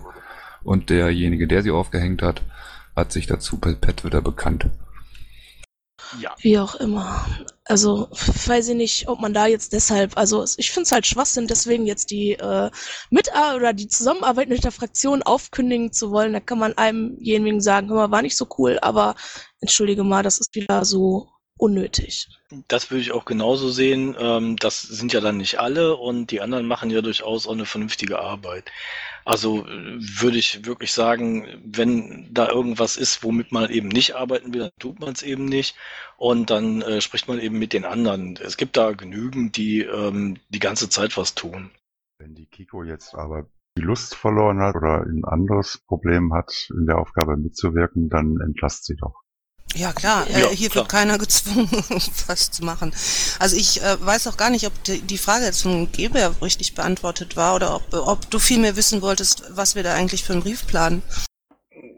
Und 0.63 0.89
derjenige, 0.89 1.47
der 1.47 1.63
sie 1.63 1.71
aufgehängt 1.71 2.21
hat, 2.21 2.41
hat 2.95 3.11
sich 3.11 3.27
dazu 3.27 3.57
per 3.57 3.73
per 3.73 3.95
Twitter 3.95 4.21
bekannt. 4.21 4.67
Ja. 6.19 6.35
Wie 6.39 6.59
auch 6.59 6.75
immer. 6.75 7.25
Also, 7.65 8.09
weiß 8.11 8.69
ich 8.69 8.75
nicht, 8.75 9.07
ob 9.07 9.21
man 9.21 9.33
da 9.33 9.47
jetzt 9.47 9.71
deshalb, 9.73 10.17
also 10.17 10.43
ich 10.57 10.71
finde 10.71 10.83
es 10.83 10.91
halt 10.91 11.07
Schwachsinn, 11.07 11.47
deswegen 11.47 11.85
jetzt 11.85 12.11
die 12.11 12.33
äh, 12.33 12.69
mit 13.09 13.29
oder 13.55 13.73
die 13.73 13.87
Zusammenarbeit 13.87 14.49
mit 14.49 14.63
der 14.63 14.71
Fraktion 14.71 15.23
aufkündigen 15.23 15.93
zu 15.93 16.11
wollen. 16.11 16.33
Da 16.33 16.39
kann 16.39 16.59
man 16.59 16.77
einemjenigen 16.77 17.61
sagen, 17.61 17.89
hör 17.89 17.95
mal, 17.95 18.11
war 18.11 18.21
nicht 18.21 18.35
so 18.35 18.47
cool, 18.57 18.77
aber 18.81 19.15
entschuldige 19.61 20.03
mal, 20.03 20.23
das 20.23 20.39
ist 20.39 20.53
wieder 20.55 20.83
so 20.83 21.29
unnötig. 21.61 22.27
Das 22.67 22.89
würde 22.89 23.01
ich 23.01 23.11
auch 23.11 23.23
genauso 23.23 23.69
sehen. 23.69 24.15
Ähm, 24.17 24.57
das 24.57 24.81
sind 24.81 25.13
ja 25.13 25.21
dann 25.21 25.37
nicht 25.37 25.59
alle 25.59 25.95
und 25.95 26.31
die 26.31 26.41
anderen 26.41 26.65
machen 26.65 26.89
ja 26.89 27.01
durchaus 27.01 27.45
auch 27.45 27.53
eine 27.53 27.67
vernünftige 27.67 28.19
Arbeit. 28.19 28.71
Also 29.25 29.67
äh, 29.67 29.97
würde 29.99 30.39
ich 30.39 30.65
wirklich 30.65 30.91
sagen, 30.91 31.45
wenn 31.63 32.27
da 32.33 32.49
irgendwas 32.49 32.97
ist, 32.97 33.23
womit 33.23 33.51
man 33.51 33.69
eben 33.69 33.89
nicht 33.89 34.15
arbeiten 34.15 34.53
will, 34.53 34.61
dann 34.61 34.71
tut 34.79 34.99
man 34.99 35.13
es 35.13 35.21
eben 35.21 35.45
nicht 35.45 35.75
und 36.17 36.49
dann 36.49 36.81
äh, 36.81 36.99
spricht 36.99 37.27
man 37.27 37.39
eben 37.39 37.59
mit 37.59 37.73
den 37.73 37.85
anderen. 37.85 38.39
Es 38.41 38.57
gibt 38.57 38.75
da 38.75 38.93
genügend, 38.93 39.55
die 39.55 39.81
ähm, 39.81 40.37
die 40.49 40.59
ganze 40.59 40.89
Zeit 40.89 41.15
was 41.15 41.35
tun. 41.35 41.69
Wenn 42.17 42.33
die 42.33 42.47
Kiko 42.47 42.83
jetzt 42.83 43.13
aber 43.13 43.45
die 43.77 43.83
Lust 43.83 44.15
verloren 44.15 44.59
hat 44.61 44.75
oder 44.75 45.03
ein 45.03 45.23
anderes 45.25 45.77
Problem 45.77 46.33
hat, 46.33 46.69
in 46.75 46.87
der 46.87 46.97
Aufgabe 46.97 47.37
mitzuwirken, 47.37 48.09
dann 48.09 48.39
entlasst 48.41 48.85
sie 48.85 48.95
doch. 48.95 49.20
Ja 49.75 49.93
klar, 49.93 50.27
Ja, 50.29 50.51
äh, 50.51 50.55
hier 50.55 50.69
klar. 50.69 50.83
wird 50.83 50.91
keiner 50.91 51.17
gezwungen, 51.19 51.69
was 52.27 52.51
zu 52.51 52.63
machen. 52.63 52.93
Also 53.39 53.55
ich 53.55 53.81
äh, 53.81 54.05
weiß 54.05 54.27
auch 54.27 54.37
gar 54.37 54.49
nicht, 54.49 54.65
ob 54.67 54.83
die, 54.83 55.01
die 55.01 55.17
Frage 55.17 55.45
jetzt 55.45 55.61
von 55.61 55.91
Geber 55.91 56.35
richtig 56.41 56.75
beantwortet 56.75 57.35
war 57.35 57.55
oder 57.55 57.75
ob, 57.75 57.93
ob 57.93 58.29
du 58.29 58.39
viel 58.39 58.59
mehr 58.59 58.75
wissen 58.75 59.01
wolltest, 59.01 59.43
was 59.49 59.75
wir 59.75 59.83
da 59.83 59.93
eigentlich 59.93 60.23
für 60.23 60.33
einen 60.33 60.43
Brief 60.43 60.67
planen. 60.67 61.03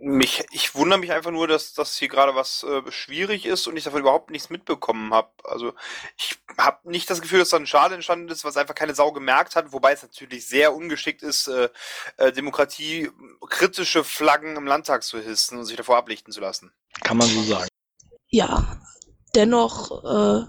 Mich, 0.05 0.45
ich 0.51 0.75
wundere 0.75 0.99
mich 0.99 1.11
einfach 1.13 1.31
nur, 1.31 1.47
dass 1.47 1.73
das 1.73 1.97
hier 1.97 2.09
gerade 2.09 2.35
was 2.35 2.63
äh, 2.63 2.91
schwierig 2.91 3.45
ist 3.45 3.67
und 3.67 3.77
ich 3.77 3.85
davon 3.85 4.01
überhaupt 4.01 4.29
nichts 4.31 4.49
mitbekommen 4.49 5.13
habe. 5.13 5.31
Also 5.45 5.73
ich 6.17 6.37
habe 6.57 6.89
nicht 6.89 7.09
das 7.09 7.21
Gefühl, 7.21 7.39
dass 7.39 7.49
da 7.49 7.57
ein 7.57 7.65
Schaden 7.65 7.95
entstanden 7.95 8.27
ist, 8.29 8.43
was 8.43 8.57
einfach 8.57 8.75
keine 8.75 8.93
Sau 8.95 9.11
gemerkt 9.13 9.55
hat, 9.55 9.71
wobei 9.71 9.93
es 9.93 10.03
natürlich 10.03 10.45
sehr 10.45 10.75
ungeschickt 10.75 11.23
ist, 11.23 11.47
äh, 11.47 11.69
äh, 12.17 12.31
Demokratie 12.33 13.09
kritische 13.49 14.03
Flaggen 14.03 14.57
im 14.57 14.67
Landtag 14.67 15.03
zu 15.03 15.19
hissen 15.19 15.57
und 15.57 15.65
sich 15.65 15.77
davor 15.77 15.97
ablichten 15.97 16.31
zu 16.33 16.41
lassen. 16.41 16.71
Kann 17.03 17.17
man 17.17 17.27
so 17.27 17.41
sagen. 17.43 17.67
Ja, 18.33 18.81
dennoch 19.35 20.03
äh, 20.03 20.45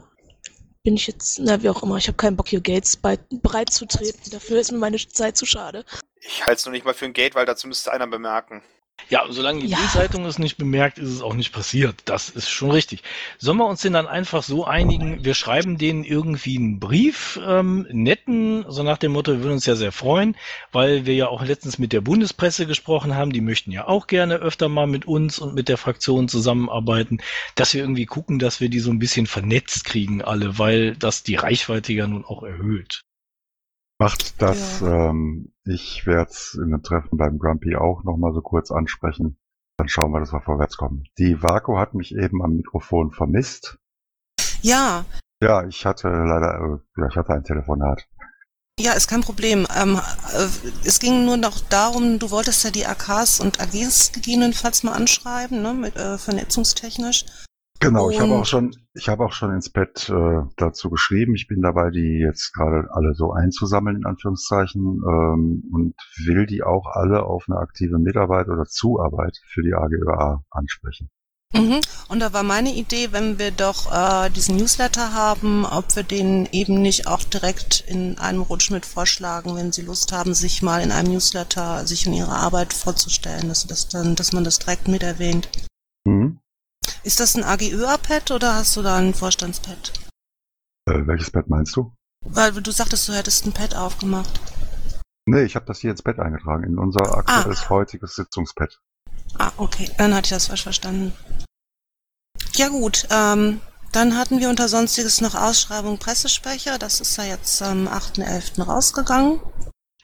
bin 0.85 0.95
ich 0.95 1.07
jetzt, 1.07 1.39
na 1.39 1.63
wie 1.63 1.69
auch 1.69 1.83
immer, 1.83 1.99
ich 1.99 2.07
habe 2.07 2.17
keinen 2.17 2.35
Bock 2.35 2.49
hier 2.49 2.63
Gates 2.63 2.97
bei, 2.97 3.19
bereit 3.31 3.75
zu 3.75 3.85
treten. 3.85 4.31
Dafür 4.31 4.59
ist 4.59 4.73
mir 4.73 4.79
meine 4.79 4.97
Zeit 4.97 5.37
zu 5.37 5.45
schade. 5.45 5.85
Ich 6.23 6.47
halte 6.47 6.55
es 6.55 6.65
noch 6.65 6.73
nicht 6.73 6.87
mal 6.87 6.95
für 6.95 7.05
ein 7.05 7.13
Gate, 7.13 7.35
weil 7.35 7.45
dazu 7.45 7.69
müsste 7.69 7.93
einer 7.93 8.07
bemerken. 8.07 8.63
Ja, 9.11 9.25
solange 9.29 9.61
die 9.61 9.69
Ja. 9.69 9.79
Bildzeitung 9.79 10.25
es 10.25 10.39
nicht 10.39 10.57
bemerkt, 10.57 10.99
ist 10.99 11.11
es 11.11 11.23
auch 11.23 11.35
nicht 11.35 11.53
passiert. 11.53 12.03
Das 12.07 12.31
ist 12.31 12.49
schon 12.51 12.71
richtig. 12.71 13.03
Sollen 13.39 13.59
wir 13.59 13.67
uns 13.67 13.83
denn 13.83 13.93
dann 13.93 14.07
einfach 14.07 14.43
so 14.43 14.65
einigen, 14.65 15.25
wir 15.25 15.35
schreiben 15.35 15.79
denen 15.79 16.05
irgendwie 16.05 16.57
einen 16.57 16.81
Brief, 16.81 17.39
ähm, 17.47 17.87
netten, 17.91 18.65
so 18.69 18.83
nach 18.83 18.99
dem 18.99 19.13
Motto, 19.13 19.33
wir 19.33 19.41
würden 19.43 19.55
uns 19.55 19.67
ja 19.67 19.77
sehr 19.77 19.93
freuen, 19.93 20.37
weil 20.73 21.07
wir 21.07 21.15
ja 21.15 21.29
auch 21.29 21.45
letztens 21.45 21.79
mit 21.79 21.93
der 21.93 22.01
Bundespresse 22.01 22.67
gesprochen 22.67 23.15
haben, 23.15 23.33
die 23.33 23.41
möchten 23.41 23.71
ja 23.71 23.87
auch 23.87 24.07
gerne 24.07 24.37
öfter 24.37 24.69
mal 24.69 24.87
mit 24.87 25.05
uns 25.07 25.39
und 25.39 25.55
mit 25.55 25.69
der 25.69 25.79
Fraktion 25.79 26.29
zusammenarbeiten, 26.29 27.19
dass 27.55 27.75
wir 27.75 27.83
irgendwie 27.83 28.07
gucken, 28.07 28.39
dass 28.39 28.61
wir 28.61 28.69
die 28.69 28.81
so 28.81 28.91
ein 28.91 28.99
bisschen 28.99 29.27
vernetzt 29.27 29.85
kriegen 29.85 30.23
alle, 30.23 30.59
weil 30.59 30.97
das 30.97 31.23
die 31.23 31.37
Reichweite 31.37 31.93
ja 31.93 32.07
nun 32.07 32.25
auch 32.25 32.43
erhöht. 32.43 33.03
Macht 33.99 34.43
das, 34.43 34.83
ähm, 34.83 35.53
ich 35.65 36.05
werde 36.07 36.31
es 36.31 36.55
in 36.55 36.73
einem 36.75 36.83
Treffen 36.83 37.17
beim 37.17 37.39
Grumpy 37.39 37.77
auch 37.77 38.03
nochmal 38.05 38.33
so 38.35 38.41
kurz 38.41 38.71
ansprechen. 38.73 39.39
Dann 39.77 39.89
schauen 39.89 40.13
wir, 40.13 40.21
dass 40.21 40.33
wir 40.33 40.41
vorwärts 40.41 40.77
kommen. 40.77 41.05
Die 41.19 41.43
Vaku 41.43 41.79
hat 41.79 41.95
mich 41.95 42.15
eben 42.15 42.43
am 42.43 42.57
Mikrofon 42.57 43.13
vermisst. 43.13 43.79
Ja, 44.63 45.05
Ja, 45.43 45.67
ich 45.67 45.85
hatte 45.85 46.09
leider, 46.09 46.55
äh, 46.55 47.01
ja, 47.01 47.09
ich 47.09 47.17
hatte 47.17 47.35
ein 47.35 47.45
Telefonat. 47.45 48.09
ja, 48.81 48.93
ist 48.93 49.09
kein 49.09 49.21
Problem. 49.21 49.67
Ähm, 49.77 50.01
äh, 50.33 50.47
es 50.85 50.99
ging 50.99 51.25
nur 51.25 51.37
noch 51.37 51.61
darum, 51.61 52.19
du 52.19 52.31
wolltest 52.31 52.65
ja 52.65 52.71
die 52.71 52.87
AKs 52.87 53.41
und 53.41 53.61
AGs 53.61 54.13
gegebenenfalls 54.13 54.83
mal 54.83 54.93
anschreiben, 54.93 55.63
ne, 55.63 55.75
mit, 55.75 55.97
äh, 55.97 56.19
vernetzungstechnisch. 56.19 57.25
Genau, 57.85 58.11
ich 58.11 58.21
habe 58.21 58.33
auch 58.33 58.47
schon, 58.47 58.75
ich 58.95 59.09
habe 59.09 59.25
auch 59.25 59.33
schon 59.33 59.53
ins 59.55 59.71
Bett 59.71 60.09
äh, 60.09 60.43
dazu 60.57 60.91
geschrieben. 60.91 61.35
Ich 61.35 61.47
bin 61.47 61.61
dabei, 61.61 61.91
die 61.91 62.19
jetzt 62.19 62.53
gerade 62.53 62.89
alle 62.93 63.15
so 63.15 63.33
einzusammeln 63.33 63.97
in 63.97 64.07
Anführungszeichen 64.07 64.81
ähm, 64.81 65.63
und 65.73 65.95
will 66.25 66.47
die 66.47 66.63
auch 66.63 66.87
alle 66.87 67.25
auf 67.25 67.45
eine 67.49 67.59
aktive 67.59 67.99
Mitarbeit 67.99 68.49
oder 68.49 68.65
Zuarbeit 68.65 69.39
für 69.47 69.63
die 69.63 69.75
AGÖA 69.75 70.43
ansprechen. 70.51 71.11
Mhm. 71.53 71.81
Und 72.09 72.21
da 72.21 72.33
war 72.33 72.43
meine 72.43 72.75
Idee, 72.75 73.13
wenn 73.13 73.39
wir 73.39 73.53
doch 73.53 73.93
äh, 73.93 74.31
diesen 74.31 74.57
Newsletter 74.57 75.15
haben, 75.15 75.65
ob 75.65 75.95
wir 75.95 76.03
den 76.03 76.49
eben 76.51 76.83
nicht 76.83 77.07
auch 77.07 77.23
direkt 77.23 77.85
in 77.87 78.19
einem 78.19 78.43
Rutsch 78.43 78.71
mit 78.71 78.85
vorschlagen, 78.85 79.55
wenn 79.55 79.71
sie 79.71 79.83
Lust 79.83 80.11
haben, 80.13 80.35
sich 80.35 80.63
mal 80.63 80.83
in 80.83 80.91
einem 80.91 81.13
Newsletter 81.13 81.87
sich 81.87 82.07
und 82.07 82.15
ihre 82.15 82.33
Arbeit 82.33 82.73
vorzustellen, 82.73 83.49
dass, 83.49 83.67
das 83.67 83.89
dann, 83.89 84.17
dass 84.17 84.33
man 84.33 84.43
das 84.43 84.59
direkt 84.59 84.89
mit 84.89 85.03
erwähnt. 85.05 85.49
Mhm. 86.05 86.41
Ist 87.05 87.21
das 87.21 87.37
ein 87.37 87.45
AGÖA-Pad 87.45 88.31
oder 88.31 88.55
hast 88.55 88.75
du 88.77 88.83
da 88.83 88.97
ein 88.97 89.13
Vorstandspad? 89.13 89.93
Äh, 90.87 91.07
welches 91.07 91.31
Bett 91.31 91.49
meinst 91.49 91.77
du? 91.77 91.93
Weil 92.25 92.53
du 92.53 92.71
sagtest, 92.71 93.07
du 93.09 93.13
hättest 93.13 93.45
ein 93.45 93.53
Pad 93.53 93.75
aufgemacht. 93.75 94.41
Nee, 95.27 95.43
ich 95.43 95.55
habe 95.55 95.67
das 95.67 95.81
hier 95.81 95.91
ins 95.91 96.03
Bett 96.03 96.19
eingetragen, 96.19 96.65
in 96.65 96.79
unser 96.79 97.17
aktuelles 97.17 97.69
heutiges 97.69 98.17
Sitzungspad. 98.17 98.81
Ah, 99.39 99.53
okay, 99.59 99.91
dann 99.99 100.15
hatte 100.15 100.27
ich 100.27 100.31
das 100.31 100.47
falsch 100.47 100.63
verstanden. 100.63 101.13
Ja 102.55 102.69
gut, 102.69 103.07
ähm, 103.11 103.61
dann 103.93 104.17
hatten 104.17 104.41
wir 104.41 104.49
unter 104.49 104.69
Sonstiges 104.69 105.21
noch 105.21 105.35
Ausschreibung 105.35 105.99
Pressesprecher. 105.99 106.79
Das 106.79 107.01
ist 107.01 107.17
ja 107.19 107.25
jetzt 107.25 107.61
am 107.61 107.87
8.11. 107.87 108.63
rausgegangen. 108.63 109.41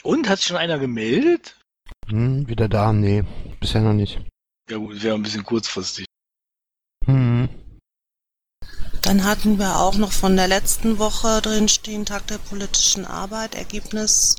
Und, 0.03 0.29
hat 0.29 0.39
sich 0.39 0.49
schon 0.49 0.57
einer 0.59 0.79
gemeldet? 0.79 1.59
Hm, 2.09 2.47
wieder 2.47 2.69
da? 2.69 2.93
Nee, 2.93 3.25
bisher 3.59 3.81
noch 3.81 3.95
nicht. 3.95 4.21
Ja 4.71 4.77
gut, 4.77 5.03
wäre 5.03 5.15
ein 5.15 5.23
bisschen 5.23 5.45
kurzfristig. 5.45 6.07
Hm. 7.07 7.49
Dann 9.11 9.25
hatten 9.25 9.59
wir 9.59 9.81
auch 9.81 9.96
noch 9.96 10.12
von 10.12 10.37
der 10.37 10.46
letzten 10.46 11.01
Woche 11.01 11.40
drin 11.42 11.66
stehen, 11.66 12.07
Tag 12.07 12.29
der 12.29 12.38
politischen 12.38 13.05
Arbeit, 13.05 13.57
Ergebnis, 13.57 14.37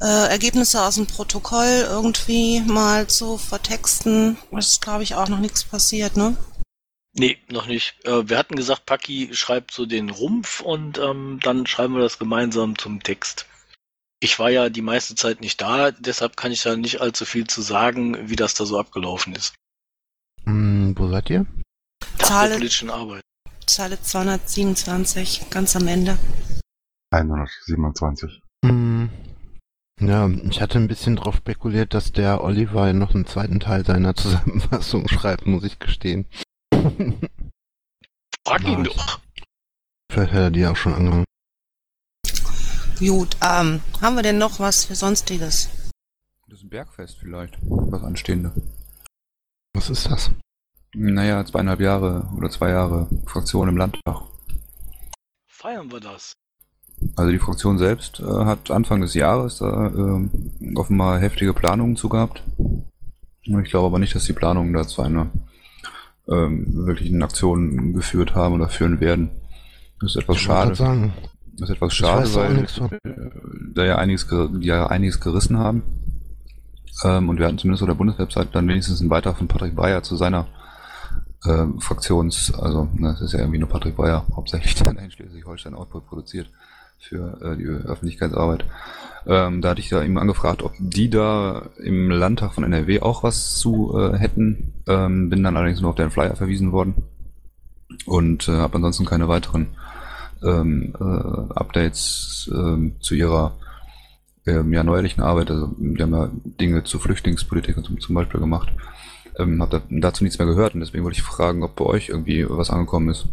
äh, 0.00 0.06
Ergebnisse 0.30 0.82
aus 0.82 0.94
dem 0.94 1.06
Protokoll 1.06 1.84
irgendwie 1.86 2.62
mal 2.62 3.08
zu 3.08 3.36
vertexten. 3.36 4.38
ist, 4.52 4.80
glaube 4.80 5.02
ich, 5.02 5.16
auch 5.16 5.28
noch 5.28 5.38
nichts 5.38 5.64
passiert, 5.64 6.16
ne? 6.16 6.34
Nee, 7.12 7.36
noch 7.50 7.66
nicht. 7.66 7.94
Äh, 8.06 8.26
wir 8.30 8.38
hatten 8.38 8.56
gesagt, 8.56 8.86
Paki 8.86 9.34
schreibt 9.34 9.74
so 9.74 9.84
den 9.84 10.08
Rumpf 10.08 10.62
und 10.62 10.96
ähm, 10.96 11.38
dann 11.42 11.66
schreiben 11.66 11.92
wir 11.92 12.00
das 12.00 12.18
gemeinsam 12.18 12.78
zum 12.78 13.02
Text. 13.02 13.44
Ich 14.18 14.38
war 14.38 14.48
ja 14.48 14.70
die 14.70 14.80
meiste 14.80 15.14
Zeit 15.14 15.42
nicht 15.42 15.60
da, 15.60 15.90
deshalb 15.90 16.38
kann 16.38 16.52
ich 16.52 16.62
da 16.62 16.74
nicht 16.74 17.02
allzu 17.02 17.26
viel 17.26 17.46
zu 17.46 17.60
sagen, 17.60 18.30
wie 18.30 18.36
das 18.36 18.54
da 18.54 18.64
so 18.64 18.78
abgelaufen 18.78 19.34
ist. 19.34 19.52
Hm, 20.44 20.94
wo 20.96 21.10
seid 21.10 21.28
ihr? 21.28 21.44
Tag 22.16 22.48
der 22.48 22.56
politischen 22.56 22.88
Arbeit. 22.88 23.22
Zahle 23.68 24.00
227, 24.00 25.50
ganz 25.50 25.76
am 25.76 25.86
Ende. 25.86 26.18
127. 27.10 28.42
Hm. 28.64 29.10
Ja, 30.00 30.28
ich 30.28 30.60
hatte 30.60 30.78
ein 30.78 30.88
bisschen 30.88 31.16
drauf 31.16 31.36
spekuliert, 31.36 31.92
dass 31.92 32.12
der 32.12 32.42
Oliver 32.42 32.92
noch 32.92 33.14
einen 33.14 33.26
zweiten 33.26 33.60
Teil 33.60 33.84
seiner 33.84 34.14
Zusammenfassung 34.16 35.08
schreibt, 35.08 35.46
muss 35.46 35.64
ich 35.64 35.78
gestehen. 35.78 36.26
Frag 38.46 38.64
ihn 38.64 38.84
doch. 38.84 39.20
Vielleicht 40.10 40.32
hat 40.32 40.40
er 40.40 40.50
die 40.50 40.66
auch 40.66 40.76
schon 40.76 40.94
angefangen. 40.94 41.24
Gut, 42.98 43.36
ähm, 43.42 43.80
haben 44.00 44.16
wir 44.16 44.22
denn 44.22 44.38
noch 44.38 44.58
was 44.58 44.86
für 44.86 44.94
Sonstiges? 44.94 45.68
Das 46.48 46.58
ist 46.58 46.64
ein 46.64 46.70
Bergfest 46.70 47.18
vielleicht, 47.18 47.58
was 47.60 48.02
anstehende. 48.02 48.52
Was 49.74 49.90
ist 49.90 50.10
das? 50.10 50.30
Naja, 50.94 51.44
zweieinhalb 51.44 51.80
Jahre 51.80 52.28
oder 52.36 52.50
zwei 52.50 52.70
Jahre 52.70 53.08
Fraktion 53.26 53.68
im 53.68 53.76
Landtag. 53.76 54.22
Feiern 55.48 55.90
wir 55.90 56.00
das. 56.00 56.32
Also 57.16 57.30
die 57.30 57.38
Fraktion 57.38 57.78
selbst 57.78 58.20
äh, 58.20 58.24
hat 58.24 58.70
Anfang 58.70 59.00
des 59.00 59.14
Jahres 59.14 59.58
da 59.58 59.88
äh, 59.88 60.76
offenbar 60.76 61.18
heftige 61.20 61.52
Planungen 61.52 61.96
zu 61.96 62.08
gehabt. 62.08 62.42
Ich 63.42 63.70
glaube 63.70 63.86
aber 63.86 63.98
nicht, 63.98 64.14
dass 64.14 64.24
die 64.24 64.32
Planungen 64.32 64.72
da 64.72 64.86
zu 64.86 65.02
einer 65.02 65.30
ähm, 66.28 66.86
wirklichen 66.86 67.22
Aktion 67.22 67.94
geführt 67.94 68.34
haben 68.34 68.54
oder 68.54 68.68
führen 68.68 69.00
werden. 69.00 69.30
Das 70.00 70.14
ist 70.14 70.22
etwas 70.22 70.36
Ich 70.36 70.42
schade. 70.42 70.74
sagen, 70.74 71.12
Das 71.56 71.68
ist 71.68 71.76
etwas 71.76 71.94
schade, 71.94 72.34
weil 72.34 72.58
äh, 72.58 73.30
da 73.74 73.84
ja 73.84 73.96
einiges, 73.96 74.26
ja 74.60 74.86
einiges 74.88 75.20
gerissen 75.20 75.58
haben. 75.58 75.82
Ähm, 77.04 77.28
und 77.28 77.38
wir 77.38 77.46
hatten 77.46 77.58
zumindest 77.58 77.82
auf 77.82 77.88
der 77.88 77.94
Bundeswebsite 77.94 78.48
dann 78.52 78.68
wenigstens 78.68 79.00
einen 79.00 79.08
Beitrag 79.08 79.38
von 79.38 79.48
Patrick 79.48 79.74
Breyer 79.76 80.02
zu 80.02 80.16
seiner 80.16 80.46
ähm, 81.46 81.80
Fraktions, 81.80 82.52
also 82.54 82.88
ne, 82.94 83.10
das 83.12 83.20
ist 83.20 83.32
ja 83.32 83.40
irgendwie 83.40 83.58
nur 83.58 83.68
Patrick 83.68 83.96
Breyer, 83.96 84.26
hauptsächlich 84.34 84.74
der 84.82 84.98
in 84.98 85.10
Schleswig-Holstein 85.10 85.74
Output 85.74 86.06
produziert 86.06 86.50
für 86.98 87.40
äh, 87.42 87.56
die 87.56 87.64
Öffentlichkeitsarbeit. 87.64 88.64
Ähm, 89.26 89.60
da 89.60 89.70
hatte 89.70 89.80
ich 89.80 89.88
da 89.88 90.02
eben 90.02 90.18
angefragt, 90.18 90.62
ob 90.62 90.72
die 90.78 91.10
da 91.10 91.62
im 91.78 92.10
Landtag 92.10 92.54
von 92.54 92.64
NRW 92.64 93.00
auch 93.00 93.22
was 93.22 93.56
zu 93.56 93.96
äh, 93.96 94.18
hätten. 94.18 94.74
Ähm, 94.86 95.30
bin 95.30 95.42
dann 95.42 95.56
allerdings 95.56 95.80
nur 95.80 95.90
auf 95.90 95.96
den 95.96 96.10
Flyer 96.10 96.34
verwiesen 96.34 96.72
worden 96.72 96.94
und 98.06 98.48
äh, 98.48 98.52
habe 98.52 98.76
ansonsten 98.76 99.04
keine 99.04 99.28
weiteren 99.28 99.68
ähm, 100.42 100.94
äh, 100.98 101.54
Updates 101.54 102.50
ähm, 102.52 102.96
zu 103.00 103.14
ihrer 103.14 103.54
ähm, 104.46 104.72
ja, 104.72 104.82
neuerlichen 104.82 105.22
Arbeit. 105.22 105.50
Also 105.50 105.74
die 105.76 106.02
haben 106.02 106.12
ja 106.12 106.30
Dinge 106.60 106.84
zur 106.84 107.00
Flüchtlingspolitik 107.00 107.84
zum, 107.84 108.00
zum 108.00 108.14
Beispiel 108.14 108.40
gemacht. 108.40 108.72
Ähm, 109.38 109.62
hab 109.62 109.70
da, 109.70 109.82
dazu 109.88 110.24
nichts 110.24 110.38
mehr 110.38 110.46
gehört 110.48 110.74
und 110.74 110.80
deswegen 110.80 111.04
wollte 111.04 111.16
ich 111.18 111.22
fragen, 111.22 111.62
ob 111.62 111.76
bei 111.76 111.84
euch 111.84 112.08
irgendwie 112.08 112.44
was 112.48 112.70
angekommen 112.70 113.08
ist. 113.10 113.26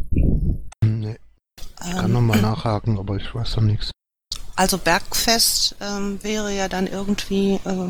Nee, 0.84 1.18
ich 1.60 1.92
kann 1.92 2.06
Ähm, 2.06 2.14
nochmal 2.14 2.42
nachhaken, 2.42 2.98
aber 3.00 3.16
ich 3.18 3.34
weiß 3.34 3.54
doch 3.54 3.62
nichts. 3.62 3.92
Also 4.56 4.78
Bergfest 4.78 5.76
ähm, 5.82 6.20
wäre 6.24 6.54
ja 6.56 6.68
dann 6.70 6.88
irgendwie 6.88 7.56
äh, 7.66 7.90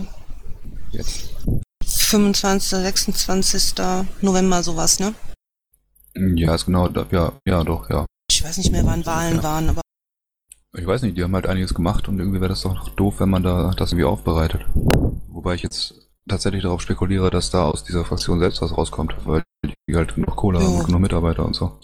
Jetzt. 0.91 1.29
25., 1.85 2.69
26. 2.79 3.73
November 4.21 4.63
sowas, 4.63 4.99
ne? 4.99 5.13
Ja, 6.15 6.55
ist 6.55 6.65
genau, 6.65 6.87
da, 6.87 7.05
ja, 7.11 7.33
ja, 7.45 7.63
doch, 7.63 7.89
ja. 7.89 8.05
Ich 8.31 8.43
weiß 8.43 8.57
nicht 8.57 8.71
mehr, 8.71 8.85
wann 8.85 9.05
Wahlen 9.05 9.37
Ja. 9.37 9.43
waren, 9.43 9.69
aber 9.69 9.81
Ich 10.77 10.85
weiß 10.87 11.01
nicht, 11.03 11.17
die 11.17 11.23
haben 11.23 11.35
halt 11.35 11.47
einiges 11.47 11.73
gemacht 11.73 12.07
und 12.07 12.19
irgendwie 12.19 12.39
wäre 12.39 12.49
das 12.49 12.61
doch 12.61 12.89
doof, 12.95 13.15
wenn 13.19 13.29
man 13.29 13.43
da 13.43 13.71
das 13.77 13.91
irgendwie 13.91 14.05
aufbereitet. 14.05 14.65
Wobei 14.73 15.55
ich 15.55 15.63
jetzt 15.63 16.04
tatsächlich 16.27 16.63
darauf 16.63 16.81
spekuliere, 16.81 17.29
dass 17.29 17.51
da 17.51 17.65
aus 17.65 17.83
dieser 17.83 18.05
Fraktion 18.05 18.39
selbst 18.39 18.61
was 18.61 18.75
rauskommt, 18.77 19.15
weil 19.25 19.43
die 19.87 19.95
halt 19.95 20.15
genug 20.15 20.35
Kohle 20.35 20.59
haben 20.59 20.73
Ja. 20.73 20.79
und 20.79 20.85
genug 20.87 21.01
Mitarbeiter 21.01 21.45
und 21.45 21.53
so. 21.55 21.77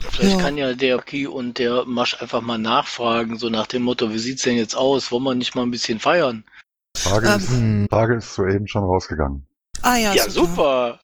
Vielleicht 0.00 0.36
Ja. 0.36 0.42
kann 0.42 0.56
ja 0.56 0.74
der 0.74 0.98
Ki 1.00 1.26
und 1.26 1.58
der 1.58 1.84
Masch 1.84 2.20
einfach 2.20 2.40
mal 2.40 2.58
nachfragen, 2.58 3.38
so 3.38 3.48
nach 3.50 3.66
dem 3.66 3.82
Motto, 3.82 4.10
wie 4.12 4.18
sieht's 4.18 4.42
denn 4.42 4.56
jetzt 4.56 4.74
aus? 4.76 5.12
Wollen 5.12 5.22
wir 5.22 5.34
nicht 5.34 5.54
mal 5.54 5.62
ein 5.62 5.70
bisschen 5.70 6.00
feiern? 6.00 6.44
Frage, 6.96 7.28
Ähm, 7.28 7.36
ist, 7.38 7.48
Hm, 7.50 7.86
Frage 7.90 8.16
ist 8.16 8.34
soeben 8.34 8.66
schon 8.66 8.84
rausgegangen. 8.84 9.46
ah 9.82 9.96
ja, 9.96 10.14
Ja, 10.14 10.28
super. 10.28 11.00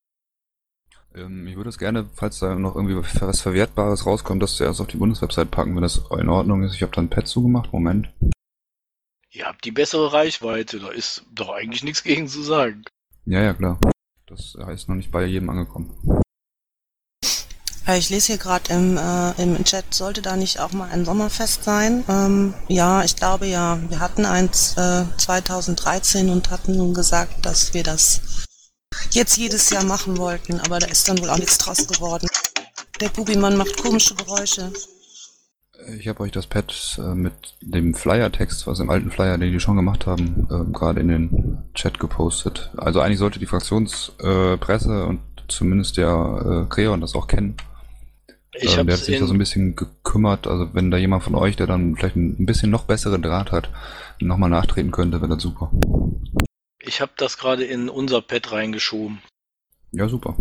Ähm, 1.14 1.46
ich 1.46 1.56
würde 1.56 1.70
es 1.70 1.78
gerne, 1.78 2.08
falls 2.14 2.38
da 2.40 2.54
noch 2.54 2.74
irgendwie 2.76 2.96
was 3.20 3.40
Verwertbares 3.40 4.04
rauskommt, 4.06 4.42
das 4.42 4.56
zuerst 4.56 4.80
auf 4.80 4.86
die 4.88 4.96
Bundeswebsite 4.98 5.46
packen, 5.46 5.74
wenn 5.74 5.82
das 5.82 6.02
in 6.18 6.28
Ordnung 6.28 6.62
ist. 6.64 6.74
Ich 6.74 6.82
habe 6.82 6.92
da 6.94 7.00
ein 7.00 7.08
Pad 7.10 7.26
zugemacht, 7.28 7.72
Moment. 7.72 8.08
Ihr 9.30 9.44
habt 9.44 9.64
die 9.64 9.72
bessere 9.72 10.12
Reichweite, 10.12 10.80
da 10.80 10.88
ist 10.88 11.24
doch 11.32 11.50
eigentlich 11.50 11.84
nichts 11.84 12.02
gegen 12.02 12.28
zu 12.28 12.42
sagen. 12.42 12.84
Ja, 13.26 13.42
ja, 13.42 13.52
klar. 13.52 13.78
Das 14.26 14.54
ist 14.72 14.88
noch 14.88 14.96
nicht 14.96 15.10
bei 15.10 15.24
jedem 15.24 15.50
angekommen. 15.50 16.22
Ja, 17.86 17.94
ich 17.96 18.10
lese 18.10 18.28
hier 18.28 18.38
gerade 18.38 18.72
im, 18.72 18.98
äh, 18.98 19.42
im 19.42 19.64
Chat, 19.64 19.94
sollte 19.94 20.20
da 20.20 20.36
nicht 20.36 20.60
auch 20.60 20.72
mal 20.72 20.90
ein 20.90 21.06
Sommerfest 21.06 21.64
sein? 21.64 22.04
Ähm, 22.08 22.52
ja, 22.68 23.02
ich 23.02 23.16
glaube 23.16 23.46
ja. 23.46 23.78
Wir 23.88 24.00
hatten 24.00 24.26
eins 24.26 24.76
äh, 24.76 25.04
2013 25.16 26.28
und 26.28 26.50
hatten 26.50 26.92
gesagt, 26.92 27.46
dass 27.46 27.72
wir 27.72 27.82
das 27.82 28.20
jetzt 29.12 29.38
jedes 29.38 29.70
Jahr 29.70 29.84
machen 29.84 30.18
wollten, 30.18 30.60
aber 30.60 30.78
da 30.78 30.86
ist 30.86 31.08
dann 31.08 31.18
wohl 31.18 31.30
auch 31.30 31.38
nichts 31.38 31.56
draus 31.56 31.86
geworden. 31.86 32.28
Der 33.00 33.08
Bubimann 33.08 33.56
macht 33.56 33.76
komische 33.82 34.14
Geräusche. 34.14 34.70
Ich 35.96 36.08
habe 36.08 36.20
euch 36.20 36.32
das 36.32 36.46
Pad 36.46 36.98
äh, 36.98 37.14
mit 37.14 37.32
dem 37.62 37.94
Flyer-Text, 37.94 38.66
was 38.66 38.80
im 38.80 38.90
alten 38.90 39.10
Flyer, 39.10 39.38
den 39.38 39.52
die 39.52 39.60
schon 39.60 39.76
gemacht 39.76 40.06
haben, 40.06 40.46
ähm, 40.50 40.72
gerade 40.72 41.00
in 41.00 41.08
den 41.08 41.58
Chat 41.74 41.98
gepostet. 41.98 42.70
Also 42.76 43.00
eigentlich 43.00 43.18
sollte 43.18 43.38
die 43.38 43.46
Fraktionspresse 43.46 44.92
äh, 44.92 45.08
und 45.08 45.20
zumindest 45.48 45.96
der 45.96 46.66
äh, 46.66 46.68
Creon 46.68 47.00
das 47.00 47.14
auch 47.14 47.26
kennen. 47.26 47.56
Ich 48.52 48.76
ähm, 48.76 48.86
der 48.86 48.96
hat 48.96 49.04
sich 49.04 49.18
da 49.18 49.24
so 49.24 49.32
ein 49.32 49.36
in, 49.36 49.38
bisschen 49.38 49.76
gekümmert. 49.76 50.46
Also 50.46 50.74
wenn 50.74 50.90
da 50.90 50.98
jemand 50.98 51.22
von 51.22 51.34
euch, 51.34 51.56
der 51.56 51.66
dann 51.66 51.96
vielleicht 51.96 52.16
ein 52.16 52.44
bisschen 52.44 52.70
noch 52.70 52.84
besseren 52.84 53.22
Draht 53.22 53.52
hat, 53.52 53.70
nochmal 54.20 54.50
nachtreten 54.50 54.90
könnte, 54.90 55.20
wäre 55.20 55.34
das 55.34 55.42
super. 55.42 55.70
ich 56.80 57.00
hab 57.00 57.16
das 57.16 57.38
gerade 57.38 57.64
in 57.64 57.88
unser 57.88 58.20
Pad 58.20 58.52
reingeschoben. 58.52 59.20
Ja, 59.92 60.08
super. 60.08 60.36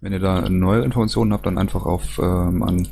Wenn 0.00 0.12
ihr 0.12 0.20
da 0.20 0.48
neue 0.48 0.84
Informationen 0.84 1.32
habt, 1.32 1.44
dann 1.44 1.58
einfach 1.58 1.84
auf 1.84 2.18
ähm, 2.18 2.62
an 2.62 2.88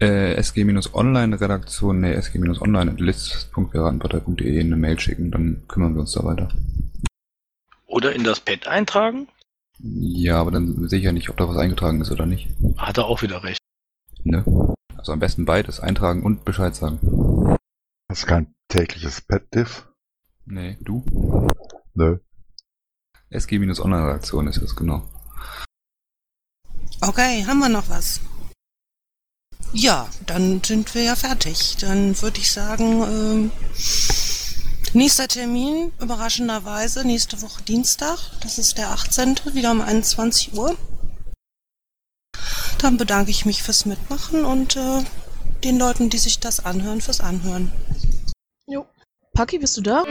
äh, 0.00 0.42
sg-online-redaktion, 0.42 2.00
nee, 2.00 2.14
sg-online.list.piratenpartei.de 2.14 4.60
eine 4.60 4.76
Mail 4.76 4.98
schicken, 4.98 5.30
dann 5.30 5.62
kümmern 5.68 5.94
wir 5.94 6.00
uns 6.00 6.12
da 6.12 6.24
weiter. 6.24 6.48
Oder 7.86 8.14
in 8.14 8.24
das 8.24 8.40
Pad 8.40 8.66
eintragen? 8.66 9.28
Ja, 9.78 10.40
aber 10.40 10.50
dann 10.50 10.88
sehe 10.88 10.98
ich 10.98 11.04
ja 11.04 11.12
nicht, 11.12 11.30
ob 11.30 11.36
da 11.36 11.48
was 11.48 11.56
eingetragen 11.56 12.00
ist 12.00 12.10
oder 12.10 12.26
nicht. 12.26 12.48
Hat 12.76 12.98
er 12.98 13.06
auch 13.06 13.22
wieder 13.22 13.44
recht. 13.44 13.60
Ne? 14.24 14.44
Also 14.96 15.12
am 15.12 15.18
besten 15.18 15.44
beides, 15.44 15.80
eintragen 15.80 16.22
und 16.22 16.44
Bescheid 16.44 16.74
sagen. 16.74 16.98
Das 18.08 18.20
ist 18.20 18.26
kein 18.26 18.54
tägliches 18.68 19.20
Pet-Diff. 19.22 19.88
Nee, 20.44 20.78
du? 20.82 21.04
Nö. 21.94 22.18
SG-Online-Redaktion 23.30 24.48
ist 24.48 24.58
es, 24.58 24.74
genau. 24.74 25.02
Okay, 27.00 27.44
haben 27.46 27.60
wir 27.60 27.68
noch 27.68 27.88
was? 27.88 28.20
Ja, 29.72 30.08
dann 30.26 30.62
sind 30.64 30.94
wir 30.94 31.02
ja 31.02 31.16
fertig. 31.16 31.76
Dann 31.80 32.20
würde 32.20 32.40
ich 32.40 32.50
sagen, 32.50 33.02
ähm, 33.02 33.52
nächster 34.92 35.28
Termin, 35.28 35.92
überraschenderweise, 36.00 37.04
nächste 37.04 37.40
Woche 37.42 37.62
Dienstag. 37.62 38.18
Das 38.40 38.58
ist 38.58 38.78
der 38.78 38.90
18. 38.90 39.40
wieder 39.52 39.70
um 39.70 39.80
21 39.80 40.54
Uhr. 40.54 40.76
Dann 42.78 42.96
bedanke 42.96 43.30
ich 43.30 43.46
mich 43.46 43.62
fürs 43.62 43.86
Mitmachen 43.86 44.44
und 44.44 44.74
äh, 44.74 45.04
den 45.62 45.78
Leuten, 45.78 46.10
die 46.10 46.18
sich 46.18 46.40
das 46.40 46.64
anhören, 46.64 47.00
fürs 47.00 47.20
Anhören. 47.20 47.70
Jo. 48.66 48.86
Paki, 49.34 49.58
bist 49.58 49.76
du 49.76 49.82
da? 49.82 50.02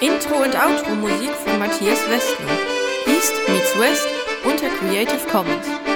Intro 0.00 0.42
und 0.42 0.56
Outro 0.56 0.94
Musik 0.96 1.30
von 1.44 1.58
Matthias 1.60 2.00
Westner. 2.08 2.58
East 3.06 3.34
meets 3.48 3.78
West 3.78 4.21
unter 4.44 4.68
Creative 4.70 5.26
Commons. 5.28 5.91